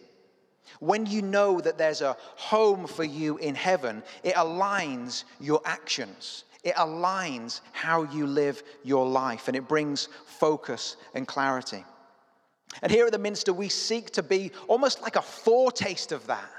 When 0.80 1.06
you 1.06 1.22
know 1.22 1.60
that 1.60 1.78
there's 1.78 2.02
a 2.02 2.18
home 2.36 2.88
for 2.88 3.04
you 3.04 3.38
in 3.38 3.56
heaven, 3.56 4.04
it 4.24 4.36
aligns 4.36 5.26
your 5.40 5.62
actions. 5.66 6.46
It 6.64 6.76
aligns 6.76 7.62
how 7.72 8.04
you 8.04 8.28
live 8.28 8.64
your 8.84 9.08
life 9.08 9.48
and 9.48 9.56
it 9.56 9.68
brings 9.68 10.10
focus 10.26 10.98
and 11.14 11.28
clarity. 11.28 11.84
And 12.82 12.92
here 12.92 13.06
at 13.06 13.12
the 13.12 13.20
Minster, 13.20 13.54
we 13.54 13.70
seek 13.70 14.12
to 14.12 14.24
be 14.24 14.52
almost 14.68 15.02
like 15.02 15.16
a 15.16 15.22
foretaste 15.22 16.12
of 16.12 16.28
that 16.28 16.50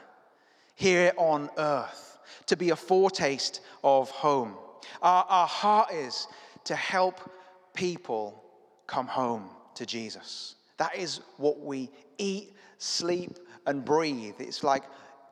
here 0.74 1.12
on 1.16 1.50
earth, 1.58 2.18
to 2.46 2.56
be 2.56 2.70
a 2.70 2.76
foretaste 2.76 3.60
of 3.84 4.10
home. 4.10 4.54
Our, 5.02 5.24
our 5.28 5.46
heart 5.46 5.92
is 5.92 6.26
to 6.64 6.74
help 6.74 7.30
people 7.74 8.42
come 8.86 9.06
home 9.06 9.50
to 9.74 9.86
Jesus. 9.86 10.56
That 10.78 10.96
is 10.96 11.20
what 11.36 11.60
we 11.60 11.90
eat, 12.18 12.54
sleep, 12.78 13.38
and 13.66 13.84
breathe. 13.84 14.34
It's 14.38 14.64
like 14.64 14.84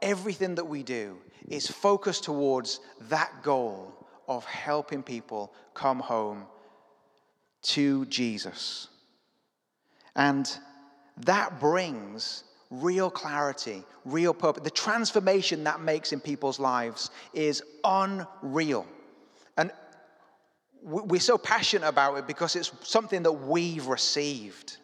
everything 0.03 0.55
that 0.57 0.65
we 0.65 0.83
do 0.83 1.19
is 1.49 1.67
focused 1.67 2.25
towards 2.25 2.81
that 3.09 3.43
goal 3.43 4.07
of 4.29 4.45
helping 4.45 5.03
people 5.03 5.53
come 5.75 5.99
home 5.99 6.45
to 7.63 8.05
Jesus. 8.07 8.89
And 10.15 10.51
that 11.23 11.61
brings 11.61 12.45
real 12.71 13.11
clarity, 13.11 13.83
real 14.05 14.35
purpose. 14.35 14.63
The 14.63 14.71
transformation 14.71 15.65
that 15.65 15.81
makes 15.81 16.13
in 16.13 16.21
people's 16.21 16.59
lives 16.59 17.11
is 17.33 17.63
unreal. 17.85 18.87
And 19.57 19.73
we're 20.83 21.21
so 21.21 21.39
passionate 21.39 21.89
about 21.89 22.17
it 22.17 22.27
because 22.27 22.57
it's 22.57 22.73
something 22.83 23.23
that 23.23 23.33
we've 23.33 23.87
received. 23.87 24.77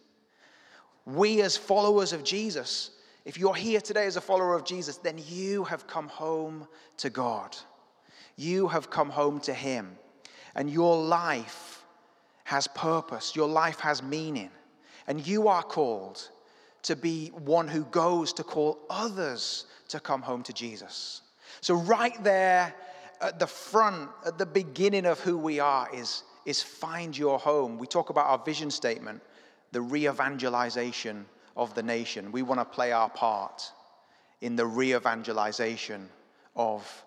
We, 1.06 1.42
as 1.42 1.56
followers 1.56 2.12
of 2.12 2.24
Jesus, 2.24 2.90
if 3.24 3.38
you're 3.38 3.54
here 3.54 3.80
today 3.80 4.06
as 4.06 4.16
a 4.16 4.20
follower 4.20 4.54
of 4.54 4.64
Jesus, 4.64 4.96
then 4.96 5.18
you 5.28 5.64
have 5.64 5.86
come 5.86 6.08
home 6.08 6.66
to 6.98 7.10
God. 7.10 7.56
You 8.36 8.68
have 8.68 8.90
come 8.90 9.10
home 9.10 9.40
to 9.40 9.54
Him. 9.54 9.96
And 10.54 10.70
your 10.70 10.96
life 10.96 11.84
has 12.44 12.66
purpose, 12.68 13.34
your 13.34 13.48
life 13.48 13.80
has 13.80 14.02
meaning. 14.02 14.50
And 15.06 15.26
you 15.26 15.48
are 15.48 15.62
called 15.62 16.28
to 16.82 16.96
be 16.96 17.28
one 17.28 17.68
who 17.68 17.84
goes 17.84 18.32
to 18.34 18.44
call 18.44 18.78
others 18.88 19.66
to 19.88 20.00
come 20.00 20.22
home 20.22 20.42
to 20.44 20.52
Jesus. 20.52 21.22
So, 21.60 21.74
right 21.74 22.22
there 22.22 22.74
at 23.20 23.38
the 23.38 23.46
front, 23.46 24.10
at 24.26 24.38
the 24.38 24.46
beginning 24.46 25.06
of 25.06 25.20
who 25.20 25.38
we 25.38 25.60
are, 25.60 25.88
is, 25.94 26.22
is 26.44 26.62
find 26.62 27.16
your 27.16 27.38
home. 27.38 27.78
We 27.78 27.86
talk 27.86 28.10
about 28.10 28.26
our 28.26 28.38
vision 28.44 28.70
statement, 28.70 29.22
the 29.72 29.80
re 29.80 30.08
evangelization 30.08 31.26
of 31.56 31.74
the 31.74 31.82
nation. 31.82 32.32
We 32.32 32.42
want 32.42 32.60
to 32.60 32.64
play 32.64 32.92
our 32.92 33.10
part 33.10 33.70
in 34.40 34.56
the 34.56 34.66
re 34.66 34.94
evangelization 34.94 36.08
of 36.56 37.04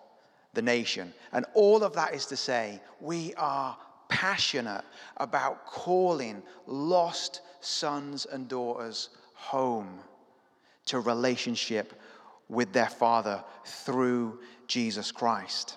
the 0.54 0.62
nation. 0.62 1.12
And 1.32 1.46
all 1.54 1.84
of 1.84 1.92
that 1.94 2.14
is 2.14 2.26
to 2.26 2.36
say, 2.36 2.80
we 3.00 3.34
are 3.34 3.76
passionate 4.08 4.84
about 5.16 5.66
calling 5.66 6.42
lost 6.66 7.42
sons 7.60 8.26
and 8.26 8.48
daughters 8.48 9.10
home 9.34 10.00
to 10.86 11.00
relationship 11.00 12.00
with 12.48 12.72
their 12.72 12.88
Father 12.88 13.42
through 13.64 14.40
Jesus 14.66 15.12
Christ. 15.12 15.76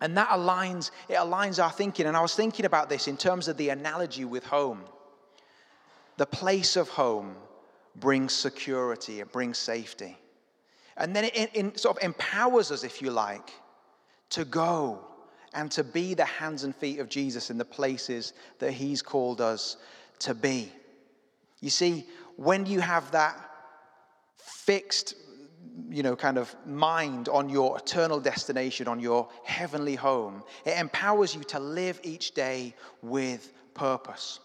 And 0.00 0.16
that 0.16 0.28
aligns, 0.28 0.90
it 1.08 1.14
aligns 1.14 1.62
our 1.62 1.70
thinking. 1.70 2.06
And 2.06 2.16
I 2.16 2.20
was 2.20 2.34
thinking 2.34 2.64
about 2.64 2.88
this 2.88 3.08
in 3.08 3.16
terms 3.16 3.48
of 3.48 3.56
the 3.56 3.68
analogy 3.68 4.24
with 4.24 4.44
home. 4.44 4.82
The 6.16 6.26
place 6.26 6.76
of 6.76 6.88
home 6.88 7.34
brings 7.96 8.32
security, 8.32 9.20
it 9.20 9.32
brings 9.32 9.58
safety. 9.58 10.16
And 10.96 11.14
then 11.14 11.24
it, 11.24 11.50
it 11.54 11.80
sort 11.80 11.96
of 11.96 12.02
empowers 12.02 12.70
us, 12.70 12.84
if 12.84 13.02
you 13.02 13.10
like, 13.10 13.50
to 14.30 14.44
go 14.44 15.04
and 15.54 15.70
to 15.72 15.84
be 15.84 16.14
the 16.14 16.24
hands 16.24 16.64
and 16.64 16.74
feet 16.74 17.00
of 17.00 17.08
Jesus 17.08 17.50
in 17.50 17.58
the 17.58 17.64
places 17.64 18.32
that 18.58 18.72
He's 18.72 19.02
called 19.02 19.40
us 19.40 19.76
to 20.20 20.34
be. 20.34 20.70
You 21.60 21.70
see, 21.70 22.06
when 22.36 22.66
you 22.66 22.80
have 22.80 23.10
that 23.12 23.36
fixed 24.38 25.14
you 25.90 26.02
know, 26.02 26.16
kind 26.16 26.38
of 26.38 26.54
mind 26.66 27.28
on 27.28 27.48
your 27.48 27.76
eternal 27.76 28.20
destination, 28.20 28.86
on 28.88 29.00
your 29.00 29.28
heavenly 29.44 29.94
home. 29.94 30.42
It 30.64 30.78
empowers 30.78 31.34
you 31.34 31.42
to 31.44 31.58
live 31.60 32.00
each 32.02 32.32
day 32.32 32.74
with 33.02 33.52
purpose. 33.74 34.40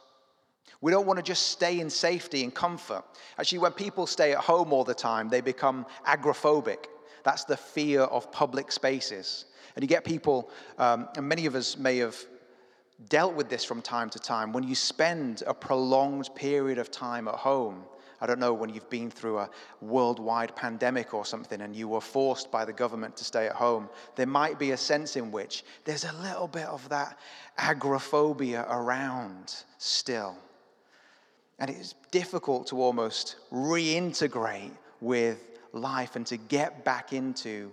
We 0.81 0.91
don't 0.91 1.05
want 1.07 1.17
to 1.17 1.23
just 1.23 1.47
stay 1.47 1.79
in 1.79 1.89
safety 1.89 2.43
and 2.43 2.53
comfort. 2.53 3.03
Actually, 3.39 3.59
when 3.59 3.71
people 3.71 4.07
stay 4.07 4.33
at 4.33 4.39
home 4.39 4.73
all 4.73 4.83
the 4.83 4.93
time, 4.93 5.29
they 5.29 5.41
become 5.41 5.85
agoraphobic. 6.07 6.85
That's 7.23 7.43
the 7.43 7.57
fear 7.57 8.01
of 8.01 8.31
public 8.31 8.71
spaces. 8.71 9.45
And 9.75 9.83
you 9.83 9.87
get 9.87 10.03
people, 10.03 10.49
um, 10.77 11.09
and 11.15 11.27
many 11.27 11.45
of 11.45 11.55
us 11.55 11.77
may 11.77 11.97
have 11.97 12.17
dealt 13.09 13.35
with 13.35 13.49
this 13.49 13.65
from 13.65 13.81
time 13.81 14.09
to 14.11 14.19
time. 14.19 14.53
When 14.53 14.63
you 14.63 14.75
spend 14.75 15.43
a 15.45 15.53
prolonged 15.53 16.29
period 16.35 16.77
of 16.77 16.91
time 16.91 17.27
at 17.27 17.35
home, 17.35 17.83
I 18.21 18.25
don't 18.27 18.39
know 18.39 18.53
when 18.53 18.69
you've 18.69 18.89
been 18.89 19.11
through 19.11 19.39
a 19.39 19.49
worldwide 19.81 20.55
pandemic 20.55 21.13
or 21.13 21.25
something 21.25 21.61
and 21.61 21.75
you 21.75 21.87
were 21.87 22.01
forced 22.01 22.49
by 22.49 22.63
the 22.63 22.73
government 22.73 23.17
to 23.17 23.25
stay 23.25 23.47
at 23.47 23.53
home. 23.53 23.89
There 24.15 24.25
might 24.25 24.57
be 24.57 24.71
a 24.71 24.77
sense 24.77 25.15
in 25.15 25.31
which 25.31 25.63
there's 25.83 26.05
a 26.05 26.13
little 26.13 26.47
bit 26.47 26.65
of 26.65 26.87
that 26.89 27.19
agoraphobia 27.57 28.65
around 28.69 29.53
still. 29.77 30.37
And 31.59 31.69
it's 31.69 31.95
difficult 32.11 32.67
to 32.67 32.81
almost 32.81 33.35
reintegrate 33.51 34.71
with 35.01 35.59
life 35.73 36.15
and 36.15 36.25
to 36.27 36.37
get 36.37 36.83
back 36.85 37.13
into 37.13 37.71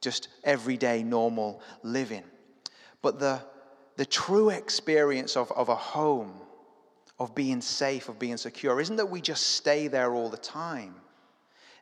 just 0.00 0.28
everyday 0.44 1.02
normal 1.02 1.60
living. 1.82 2.24
But 3.02 3.18
the, 3.18 3.40
the 3.96 4.06
true 4.06 4.50
experience 4.50 5.36
of, 5.36 5.50
of 5.52 5.68
a 5.68 5.74
home 5.74 6.32
of 7.18 7.34
being 7.34 7.60
safe, 7.60 8.08
of 8.08 8.18
being 8.18 8.38
secure, 8.38 8.80
isn't 8.80 8.96
that 8.96 9.10
we 9.10 9.20
just 9.20 9.56
stay 9.56 9.88
there 9.88 10.14
all 10.14 10.30
the 10.30 10.38
time. 10.38 10.94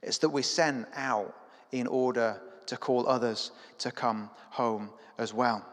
It's 0.02 0.18
that 0.18 0.28
we're 0.28 0.42
sent 0.42 0.86
out 0.94 1.34
in 1.70 1.86
order 1.86 2.40
to 2.66 2.76
call 2.76 3.08
others 3.08 3.52
to 3.78 3.90
come 3.90 4.30
home 4.50 4.90
as 5.16 5.32
well. 5.32 5.64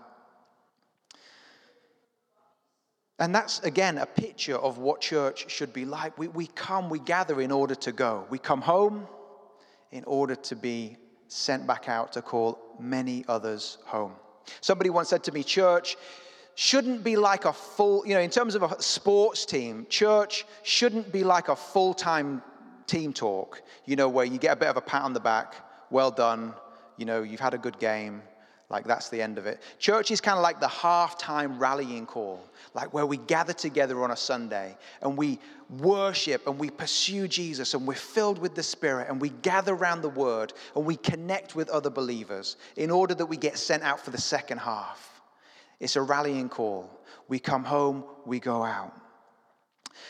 And 3.18 3.34
that's, 3.34 3.60
again, 3.60 3.98
a 3.98 4.06
picture 4.06 4.58
of 4.58 4.78
what 4.78 5.00
church 5.00 5.50
should 5.50 5.72
be 5.72 5.86
like. 5.86 6.18
We, 6.18 6.28
we 6.28 6.48
come, 6.48 6.90
we 6.90 7.00
gather 7.00 7.40
in 7.40 7.52
order 7.52 7.76
to 7.76 7.92
go. 7.92 8.26
We 8.30 8.40
come 8.40 8.62
home 8.62 9.08
in 9.92 10.04
order 10.04 10.36
to 10.36 10.56
be 10.56 10.98
sent 11.28 11.66
back 11.66 11.90
out 11.90 12.14
to 12.14 12.22
call 12.22 12.60
many 12.80 13.26
others 13.28 13.78
home. 13.86 14.14
Somebody 14.62 14.90
once 14.90 15.10
said 15.10 15.24
to 15.24 15.32
me, 15.32 15.44
Church 15.44 15.98
shouldn't 16.56 17.04
be 17.04 17.18
like 17.18 17.46
a 17.46 17.54
full, 17.54 18.06
you 18.08 18.14
know, 18.14 18.22
in 18.22 18.30
terms 18.30 18.56
of 18.56 18.64
a 18.64 18.82
sports 18.82 19.46
team, 19.46 19.86
church 19.90 20.46
shouldn't 20.64 21.12
be 21.12 21.24
like 21.24 21.50
a 21.50 21.56
full 21.56 21.94
time 21.94 22.42
team 22.88 23.14
talk, 23.14 23.62
you 23.86 23.96
know, 23.96 24.08
where 24.10 24.26
you 24.26 24.38
get 24.38 24.54
a 24.54 24.56
bit 24.56 24.70
of 24.70 24.78
a 24.78 24.82
pat 24.82 25.04
on 25.04 25.14
the 25.14 25.20
back, 25.20 25.56
well 25.90 26.12
done, 26.12 26.54
you 26.98 27.06
know, 27.06 27.24
you've 27.24 27.42
had 27.42 27.54
a 27.54 27.58
good 27.58 27.78
game, 27.78 28.22
like 28.70 28.86
that's 28.86 29.10
the 29.10 29.22
end 29.22 29.38
of 29.38 29.46
it. 29.46 29.62
Church 29.78 30.10
is 30.10 30.20
kind 30.20 30.38
of 30.38 30.44
like 30.44 30.60
the 30.60 30.68
halftime 30.68 31.60
rallying 31.60 32.06
call, 32.06 32.42
like 32.74 32.94
where 32.94 33.06
we 33.06 33.18
gather 33.18 33.54
together 33.54 34.04
on 34.04 34.12
a 34.12 34.18
Sunday 34.18 34.76
and 35.02 35.16
we 35.16 35.40
worship 35.70 36.48
and 36.48 36.58
we 36.58 36.70
pursue 36.70 37.28
Jesus 37.28 37.74
and 37.76 37.88
we're 37.88 37.94
filled 37.94 38.40
with 38.40 38.56
the 38.56 38.64
Spirit 38.64 39.08
and 39.10 39.22
we 39.22 39.30
gather 39.30 39.74
around 39.74 40.02
the 40.02 40.10
Word 40.10 40.54
and 40.76 40.84
we 40.84 40.96
connect 40.98 41.56
with 41.56 41.70
other 41.70 41.92
believers 41.92 42.58
in 42.76 42.90
order 42.90 43.14
that 43.14 43.28
we 43.28 43.38
get 43.38 43.58
sent 43.58 43.84
out 43.84 44.00
for 44.00 44.10
the 44.10 44.22
second 44.22 44.58
half. 44.58 45.22
It's 45.80 45.96
a 45.96 46.02
rallying 46.02 46.50
call. 46.50 46.90
We 47.28 47.40
come 47.40 47.64
home, 47.64 48.04
we 48.26 48.40
go 48.40 48.64
out. 48.64 48.94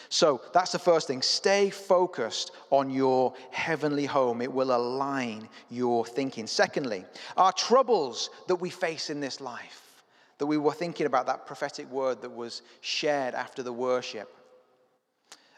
So 0.09 0.41
that's 0.53 0.71
the 0.71 0.79
first 0.79 1.07
thing. 1.07 1.21
Stay 1.21 1.69
focused 1.69 2.51
on 2.69 2.89
your 2.89 3.33
heavenly 3.51 4.05
home. 4.05 4.41
It 4.41 4.51
will 4.51 4.75
align 4.75 5.49
your 5.69 6.05
thinking. 6.05 6.47
Secondly, 6.47 7.05
our 7.37 7.51
troubles 7.51 8.29
that 8.47 8.55
we 8.55 8.69
face 8.69 9.09
in 9.09 9.19
this 9.19 9.41
life, 9.41 10.03
that 10.37 10.45
we 10.45 10.57
were 10.57 10.73
thinking 10.73 11.05
about 11.05 11.25
that 11.27 11.45
prophetic 11.45 11.89
word 11.91 12.21
that 12.21 12.31
was 12.31 12.61
shared 12.81 13.33
after 13.33 13.63
the 13.63 13.73
worship. 13.73 14.35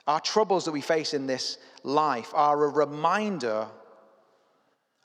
Our 0.07 0.21
troubles 0.21 0.65
that 0.65 0.71
we 0.71 0.81
face 0.81 1.13
in 1.13 1.27
this 1.27 1.57
life 1.83 2.31
are 2.33 2.63
a 2.63 2.69
reminder 2.69 3.67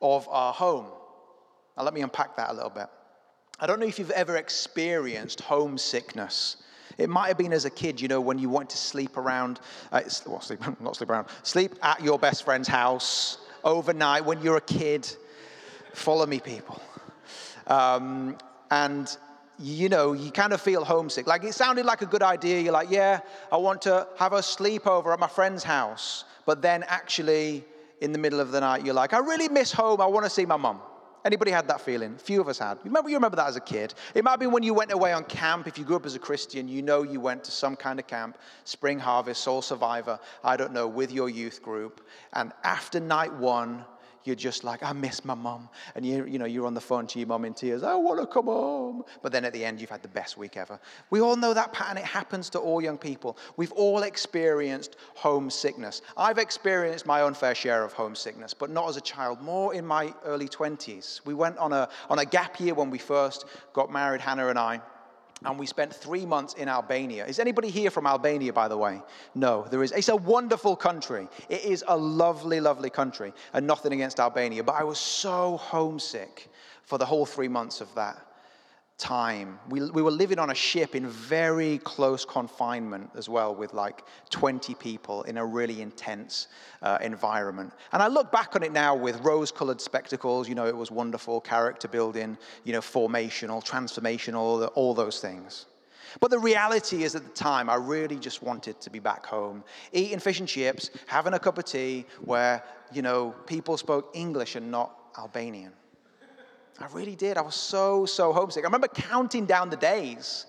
of 0.00 0.28
our 0.28 0.52
home. 0.52 0.86
Now, 1.76 1.84
let 1.84 1.94
me 1.94 2.02
unpack 2.02 2.36
that 2.36 2.50
a 2.50 2.52
little 2.52 2.70
bit. 2.70 2.86
I 3.58 3.66
don't 3.66 3.80
know 3.80 3.86
if 3.86 3.98
you've 3.98 4.10
ever 4.10 4.36
experienced 4.36 5.40
homesickness. 5.40 6.56
It 6.98 7.08
might 7.08 7.28
have 7.28 7.38
been 7.38 7.52
as 7.52 7.64
a 7.64 7.70
kid, 7.70 8.00
you 8.00 8.08
know, 8.08 8.20
when 8.20 8.38
you 8.38 8.48
wanted 8.48 8.70
to 8.70 8.78
sleep 8.78 9.16
around, 9.16 9.60
uh, 9.90 10.02
well, 10.26 10.40
sleep, 10.40 10.60
not 10.80 10.96
sleep 10.96 11.10
around, 11.10 11.28
sleep 11.42 11.74
at 11.82 12.02
your 12.02 12.18
best 12.18 12.44
friend's 12.44 12.68
house 12.68 13.38
overnight 13.64 14.24
when 14.24 14.42
you're 14.42 14.56
a 14.56 14.60
kid. 14.60 15.08
Follow 15.94 16.26
me, 16.26 16.40
people. 16.40 16.80
Um, 17.66 18.36
and 18.70 19.16
you 19.58 19.88
know, 19.88 20.12
you 20.12 20.30
kind 20.30 20.52
of 20.52 20.60
feel 20.60 20.84
homesick. 20.84 21.26
Like 21.26 21.44
it 21.44 21.54
sounded 21.54 21.86
like 21.86 22.02
a 22.02 22.06
good 22.06 22.22
idea. 22.22 22.60
You're 22.60 22.72
like, 22.72 22.90
yeah, 22.90 23.20
I 23.50 23.56
want 23.56 23.82
to 23.82 24.08
have 24.18 24.32
a 24.32 24.38
sleepover 24.38 25.12
at 25.12 25.20
my 25.20 25.28
friend's 25.28 25.62
house. 25.62 26.24
But 26.46 26.62
then 26.62 26.84
actually, 26.88 27.64
in 28.00 28.12
the 28.12 28.18
middle 28.18 28.40
of 28.40 28.50
the 28.50 28.60
night, 28.60 28.84
you're 28.84 28.94
like, 28.94 29.12
I 29.12 29.18
really 29.18 29.48
miss 29.48 29.70
home. 29.70 30.00
I 30.00 30.06
want 30.06 30.24
to 30.24 30.30
see 30.30 30.44
my 30.44 30.56
mum. 30.56 30.80
Anybody 31.24 31.52
had 31.52 31.68
that 31.68 31.80
feeling? 31.80 32.16
Few 32.16 32.40
of 32.40 32.48
us 32.48 32.58
had. 32.58 32.78
Remember, 32.84 33.08
you 33.08 33.16
remember 33.16 33.36
that 33.36 33.46
as 33.46 33.56
a 33.56 33.60
kid. 33.60 33.94
It 34.14 34.24
might 34.24 34.40
be 34.40 34.46
when 34.46 34.64
you 34.64 34.74
went 34.74 34.92
away 34.92 35.12
on 35.12 35.24
camp. 35.24 35.68
If 35.68 35.78
you 35.78 35.84
grew 35.84 35.96
up 35.96 36.06
as 36.06 36.16
a 36.16 36.18
Christian, 36.18 36.66
you 36.66 36.82
know 36.82 37.02
you 37.02 37.20
went 37.20 37.44
to 37.44 37.52
some 37.52 37.76
kind 37.76 38.00
of 38.00 38.08
camp, 38.08 38.38
Spring 38.64 38.98
Harvest, 38.98 39.42
Soul 39.42 39.62
Survivor, 39.62 40.18
I 40.42 40.56
don't 40.56 40.72
know, 40.72 40.88
with 40.88 41.12
your 41.12 41.28
youth 41.28 41.62
group. 41.62 42.06
And 42.32 42.52
after 42.64 42.98
night 42.98 43.32
one, 43.32 43.84
you're 44.24 44.36
just 44.36 44.64
like, 44.64 44.82
I 44.82 44.92
miss 44.92 45.24
my 45.24 45.34
mum. 45.34 45.68
And 45.94 46.04
you, 46.04 46.24
you 46.26 46.38
know, 46.38 46.44
you're 46.44 46.66
on 46.66 46.74
the 46.74 46.80
phone 46.80 47.06
to 47.08 47.18
your 47.18 47.28
mum 47.28 47.44
in 47.44 47.54
tears, 47.54 47.82
I 47.82 47.94
want 47.94 48.20
to 48.20 48.26
come 48.26 48.46
home. 48.46 49.04
But 49.22 49.32
then 49.32 49.44
at 49.44 49.52
the 49.52 49.64
end, 49.64 49.80
you've 49.80 49.90
had 49.90 50.02
the 50.02 50.08
best 50.08 50.36
week 50.36 50.56
ever. 50.56 50.78
We 51.10 51.20
all 51.20 51.36
know 51.36 51.54
that 51.54 51.72
pattern. 51.72 51.98
It 51.98 52.04
happens 52.04 52.50
to 52.50 52.58
all 52.58 52.80
young 52.80 52.98
people. 52.98 53.36
We've 53.56 53.72
all 53.72 54.02
experienced 54.02 54.96
homesickness. 55.14 56.02
I've 56.16 56.38
experienced 56.38 57.06
my 57.06 57.20
own 57.22 57.34
fair 57.34 57.54
share 57.54 57.84
of 57.84 57.92
homesickness, 57.92 58.54
but 58.54 58.70
not 58.70 58.88
as 58.88 58.96
a 58.96 59.00
child, 59.00 59.40
more 59.40 59.74
in 59.74 59.86
my 59.86 60.14
early 60.24 60.48
20s. 60.48 61.24
We 61.24 61.34
went 61.34 61.58
on 61.58 61.72
a, 61.72 61.88
on 62.08 62.18
a 62.18 62.24
gap 62.24 62.60
year 62.60 62.74
when 62.74 62.90
we 62.90 62.98
first 62.98 63.46
got 63.72 63.92
married, 63.92 64.20
Hannah 64.20 64.48
and 64.48 64.58
I 64.58 64.80
and 65.44 65.58
we 65.58 65.66
spent 65.66 65.94
three 65.94 66.26
months 66.26 66.54
in 66.54 66.68
Albania. 66.68 67.26
Is 67.26 67.38
anybody 67.38 67.70
here 67.70 67.90
from 67.90 68.06
Albania, 68.06 68.52
by 68.52 68.68
the 68.68 68.76
way? 68.76 69.02
No, 69.34 69.66
there 69.70 69.82
is. 69.82 69.92
It's 69.92 70.08
a 70.08 70.16
wonderful 70.16 70.76
country. 70.76 71.28
It 71.48 71.64
is 71.64 71.84
a 71.88 71.96
lovely, 71.96 72.60
lovely 72.60 72.90
country, 72.90 73.32
and 73.52 73.66
nothing 73.66 73.92
against 73.92 74.20
Albania. 74.20 74.62
But 74.62 74.76
I 74.76 74.84
was 74.84 74.98
so 74.98 75.56
homesick 75.56 76.48
for 76.84 76.98
the 76.98 77.06
whole 77.06 77.26
three 77.26 77.48
months 77.48 77.80
of 77.80 77.94
that 77.94 78.26
time. 79.02 79.58
We, 79.68 79.90
we 79.90 80.00
were 80.00 80.12
living 80.12 80.38
on 80.38 80.50
a 80.50 80.54
ship 80.54 80.94
in 80.94 81.08
very 81.08 81.78
close 81.78 82.24
confinement 82.24 83.10
as 83.16 83.28
well, 83.28 83.52
with 83.52 83.74
like 83.74 84.04
20 84.30 84.74
people 84.76 85.24
in 85.24 85.38
a 85.38 85.44
really 85.44 85.82
intense 85.82 86.46
uh, 86.82 86.98
environment. 87.02 87.72
And 87.92 88.00
I 88.00 88.06
look 88.06 88.30
back 88.30 88.54
on 88.54 88.62
it 88.62 88.70
now 88.70 88.94
with 88.94 89.20
rose 89.20 89.50
colored 89.50 89.80
spectacles. 89.80 90.48
You 90.48 90.54
know, 90.54 90.66
it 90.66 90.76
was 90.76 90.92
wonderful, 90.92 91.40
character 91.40 91.88
building, 91.88 92.38
you 92.62 92.72
know, 92.72 92.80
formational, 92.80 93.64
transformational, 93.64 94.70
all 94.76 94.94
those 94.94 95.20
things. 95.20 95.66
But 96.20 96.30
the 96.30 96.38
reality 96.38 97.02
is, 97.02 97.16
at 97.16 97.24
the 97.24 97.30
time, 97.30 97.68
I 97.68 97.74
really 97.74 98.16
just 98.16 98.42
wanted 98.42 98.80
to 98.82 98.90
be 98.90 99.00
back 99.00 99.26
home, 99.26 99.64
eating 99.92 100.20
fish 100.20 100.38
and 100.38 100.48
chips, 100.48 100.90
having 101.06 101.32
a 101.34 101.38
cup 101.38 101.58
of 101.58 101.64
tea 101.64 102.04
where, 102.20 102.62
you 102.92 103.02
know, 103.02 103.34
people 103.46 103.76
spoke 103.76 104.10
English 104.14 104.54
and 104.54 104.70
not 104.70 104.94
Albanian. 105.18 105.72
I 106.80 106.86
really 106.92 107.16
did. 107.16 107.36
I 107.36 107.42
was 107.42 107.54
so, 107.54 108.06
so 108.06 108.32
homesick. 108.32 108.64
I 108.64 108.66
remember 108.66 108.88
counting 108.88 109.46
down 109.46 109.70
the 109.70 109.76
days 109.76 110.46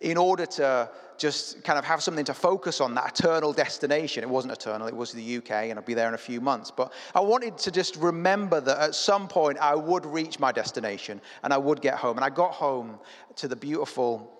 in 0.00 0.16
order 0.16 0.44
to 0.44 0.90
just 1.16 1.62
kind 1.62 1.78
of 1.78 1.84
have 1.84 2.02
something 2.02 2.24
to 2.24 2.34
focus 2.34 2.80
on 2.80 2.94
that 2.94 3.18
eternal 3.18 3.52
destination. 3.52 4.24
It 4.24 4.28
wasn't 4.28 4.52
eternal, 4.52 4.88
it 4.88 4.96
was 4.96 5.12
the 5.12 5.36
UK, 5.36 5.50
and 5.50 5.78
I'd 5.78 5.84
be 5.84 5.94
there 5.94 6.08
in 6.08 6.14
a 6.14 6.18
few 6.18 6.40
months. 6.40 6.70
But 6.70 6.92
I 7.14 7.20
wanted 7.20 7.56
to 7.58 7.70
just 7.70 7.96
remember 7.96 8.60
that 8.60 8.78
at 8.80 8.94
some 8.94 9.28
point 9.28 9.58
I 9.58 9.74
would 9.74 10.04
reach 10.04 10.40
my 10.40 10.50
destination 10.50 11.20
and 11.44 11.52
I 11.52 11.58
would 11.58 11.80
get 11.80 11.94
home. 11.94 12.16
And 12.16 12.24
I 12.24 12.30
got 12.30 12.52
home 12.52 12.98
to 13.36 13.46
the 13.46 13.56
beautiful, 13.56 14.32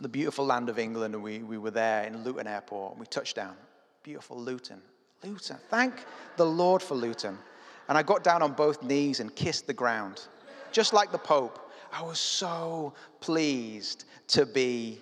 the 0.00 0.08
beautiful 0.08 0.44
land 0.44 0.68
of 0.68 0.78
England, 0.78 1.14
and 1.14 1.24
we, 1.24 1.38
we 1.38 1.56
were 1.56 1.70
there 1.70 2.04
in 2.04 2.22
Luton 2.22 2.46
Airport, 2.46 2.92
and 2.92 3.00
we 3.00 3.06
touched 3.06 3.36
down. 3.36 3.56
Beautiful 4.02 4.38
Luton. 4.38 4.82
Luton. 5.24 5.56
Thank 5.68 6.04
the 6.36 6.46
Lord 6.46 6.82
for 6.82 6.94
Luton. 6.94 7.38
And 7.88 7.98
I 7.98 8.02
got 8.02 8.22
down 8.22 8.42
on 8.42 8.52
both 8.52 8.82
knees 8.82 9.20
and 9.20 9.34
kissed 9.34 9.66
the 9.66 9.74
ground 9.74 10.28
just 10.72 10.92
like 10.92 11.12
the 11.12 11.18
Pope. 11.18 11.58
I 11.92 12.02
was 12.02 12.18
so 12.18 12.94
pleased 13.20 14.04
to 14.28 14.46
be 14.46 15.00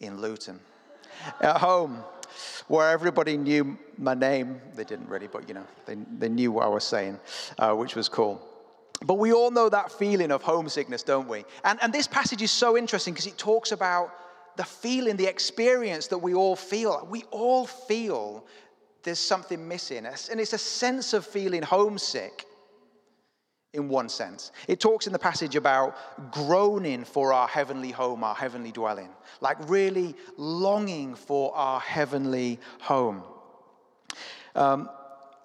in 0.00 0.20
Luton. 0.20 0.58
At 1.40 1.58
home, 1.58 2.02
where 2.68 2.90
everybody 2.90 3.36
knew 3.36 3.78
my 3.98 4.14
name. 4.14 4.60
They 4.74 4.84
didn't 4.84 5.08
really, 5.08 5.28
but 5.28 5.48
you 5.48 5.54
know, 5.54 5.66
they, 5.86 5.96
they 6.18 6.28
knew 6.28 6.52
what 6.52 6.64
I 6.64 6.68
was 6.68 6.84
saying, 6.84 7.18
uh, 7.58 7.72
which 7.74 7.94
was 7.94 8.08
cool. 8.08 8.40
But 9.04 9.14
we 9.14 9.32
all 9.32 9.50
know 9.50 9.68
that 9.68 9.92
feeling 9.92 10.30
of 10.30 10.42
homesickness, 10.42 11.02
don't 11.02 11.28
we? 11.28 11.44
And, 11.64 11.78
and 11.82 11.92
this 11.92 12.06
passage 12.06 12.42
is 12.42 12.50
so 12.50 12.76
interesting 12.76 13.12
because 13.12 13.26
it 13.26 13.38
talks 13.38 13.72
about 13.72 14.12
the 14.56 14.64
feeling, 14.64 15.16
the 15.16 15.26
experience 15.26 16.06
that 16.08 16.18
we 16.18 16.34
all 16.34 16.56
feel. 16.56 17.06
We 17.10 17.24
all 17.30 17.66
feel 17.66 18.44
there's 19.02 19.18
something 19.18 19.66
missing. 19.66 20.06
And 20.06 20.40
it's 20.40 20.52
a 20.52 20.58
sense 20.58 21.12
of 21.12 21.26
feeling 21.26 21.62
homesick 21.62 22.46
in 23.74 23.88
one 23.88 24.08
sense. 24.08 24.52
It 24.68 24.80
talks 24.80 25.06
in 25.06 25.12
the 25.12 25.18
passage 25.18 25.56
about 25.56 25.96
groaning 26.32 27.04
for 27.04 27.32
our 27.32 27.48
heavenly 27.48 27.90
home, 27.90 28.24
our 28.24 28.34
heavenly 28.34 28.72
dwelling, 28.72 29.10
like 29.40 29.56
really 29.68 30.14
longing 30.36 31.14
for 31.14 31.54
our 31.54 31.80
heavenly 31.80 32.60
home. 32.80 33.22
Um, 34.54 34.88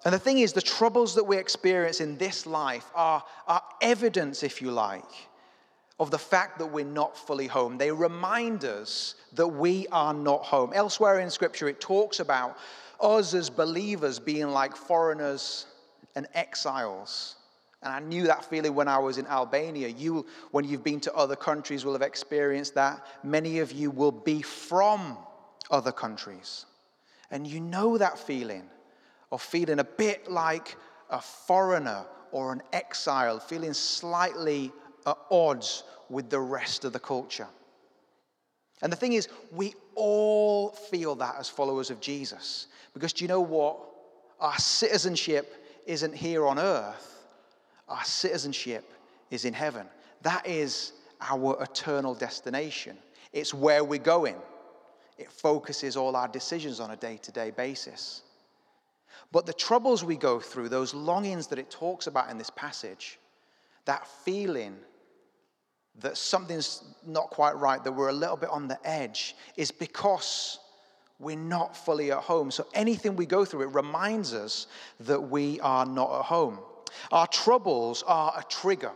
and 0.04 0.14
the 0.14 0.18
thing 0.18 0.38
is, 0.38 0.52
the 0.52 0.62
troubles 0.62 1.14
that 1.16 1.24
we 1.24 1.36
experience 1.36 2.00
in 2.00 2.16
this 2.16 2.46
life 2.46 2.86
are, 2.94 3.22
are 3.46 3.62
evidence, 3.82 4.42
if 4.42 4.62
you 4.62 4.70
like, 4.70 5.12
of 5.98 6.10
the 6.10 6.18
fact 6.18 6.58
that 6.58 6.66
we're 6.66 6.84
not 6.84 7.16
fully 7.16 7.48
home. 7.48 7.76
They 7.76 7.90
remind 7.90 8.64
us 8.64 9.16
that 9.34 9.46
we 9.46 9.86
are 9.92 10.14
not 10.14 10.44
home. 10.44 10.72
Elsewhere 10.72 11.20
in 11.20 11.28
Scripture, 11.28 11.68
it 11.68 11.80
talks 11.80 12.20
about 12.20 12.56
us 13.00 13.34
as 13.34 13.50
believers 13.50 14.18
being 14.18 14.48
like 14.48 14.74
foreigners 14.76 15.66
and 16.14 16.26
exiles 16.34 17.36
and 17.82 17.92
I 17.92 18.00
knew 18.00 18.24
that 18.26 18.44
feeling 18.44 18.74
when 18.74 18.88
I 18.88 18.98
was 18.98 19.16
in 19.16 19.26
Albania. 19.26 19.88
You, 19.88 20.26
when 20.50 20.66
you've 20.66 20.84
been 20.84 21.00
to 21.00 21.14
other 21.14 21.36
countries, 21.36 21.84
will 21.84 21.94
have 21.94 22.02
experienced 22.02 22.74
that. 22.74 23.06
Many 23.22 23.60
of 23.60 23.72
you 23.72 23.90
will 23.90 24.12
be 24.12 24.42
from 24.42 25.16
other 25.70 25.92
countries. 25.92 26.66
And 27.30 27.46
you 27.46 27.60
know 27.60 27.96
that 27.96 28.18
feeling 28.18 28.64
of 29.32 29.40
feeling 29.40 29.78
a 29.78 29.84
bit 29.84 30.30
like 30.30 30.76
a 31.08 31.20
foreigner 31.20 32.04
or 32.32 32.52
an 32.52 32.62
exile, 32.72 33.38
feeling 33.38 33.72
slightly 33.72 34.72
at 35.06 35.16
odds 35.30 35.84
with 36.10 36.28
the 36.28 36.40
rest 36.40 36.84
of 36.84 36.92
the 36.92 36.98
culture. 36.98 37.48
And 38.82 38.92
the 38.92 38.96
thing 38.96 39.14
is, 39.14 39.28
we 39.52 39.74
all 39.94 40.70
feel 40.70 41.14
that 41.14 41.36
as 41.38 41.48
followers 41.48 41.90
of 41.90 42.00
Jesus. 42.00 42.66
Because 42.92 43.12
do 43.12 43.24
you 43.24 43.28
know 43.28 43.40
what? 43.40 43.78
Our 44.38 44.58
citizenship 44.58 45.82
isn't 45.86 46.14
here 46.14 46.46
on 46.46 46.58
earth 46.58 47.19
our 47.90 48.04
citizenship 48.04 48.92
is 49.30 49.44
in 49.44 49.52
heaven. 49.52 49.86
That 50.22 50.46
is 50.46 50.92
our 51.20 51.62
eternal 51.62 52.14
destination. 52.14 52.96
It's 53.32 53.52
where 53.52 53.84
we're 53.84 53.98
going. 53.98 54.36
It 55.18 55.30
focuses 55.30 55.96
all 55.96 56.16
our 56.16 56.28
decisions 56.28 56.80
on 56.80 56.92
a 56.92 56.96
day 56.96 57.18
to 57.22 57.32
day 57.32 57.50
basis. 57.50 58.22
But 59.32 59.46
the 59.46 59.52
troubles 59.52 60.02
we 60.02 60.16
go 60.16 60.40
through, 60.40 60.70
those 60.70 60.94
longings 60.94 61.46
that 61.48 61.58
it 61.58 61.70
talks 61.70 62.06
about 62.06 62.30
in 62.30 62.38
this 62.38 62.50
passage, 62.50 63.18
that 63.84 64.06
feeling 64.06 64.76
that 66.00 66.16
something's 66.16 66.82
not 67.06 67.30
quite 67.30 67.56
right, 67.56 67.82
that 67.84 67.92
we're 67.92 68.08
a 68.08 68.14
little 68.14 68.36
bit 68.36 68.48
on 68.48 68.66
the 68.66 68.78
edge, 68.84 69.36
is 69.56 69.70
because 69.70 70.58
we're 71.18 71.36
not 71.36 71.76
fully 71.76 72.10
at 72.10 72.18
home. 72.18 72.50
So 72.50 72.66
anything 72.74 73.14
we 73.14 73.26
go 73.26 73.44
through, 73.44 73.62
it 73.62 73.74
reminds 73.74 74.32
us 74.32 74.66
that 75.00 75.20
we 75.20 75.60
are 75.60 75.84
not 75.84 76.18
at 76.18 76.24
home. 76.24 76.58
Our 77.12 77.26
troubles 77.26 78.02
are 78.06 78.32
a 78.36 78.42
trigger, 78.44 78.92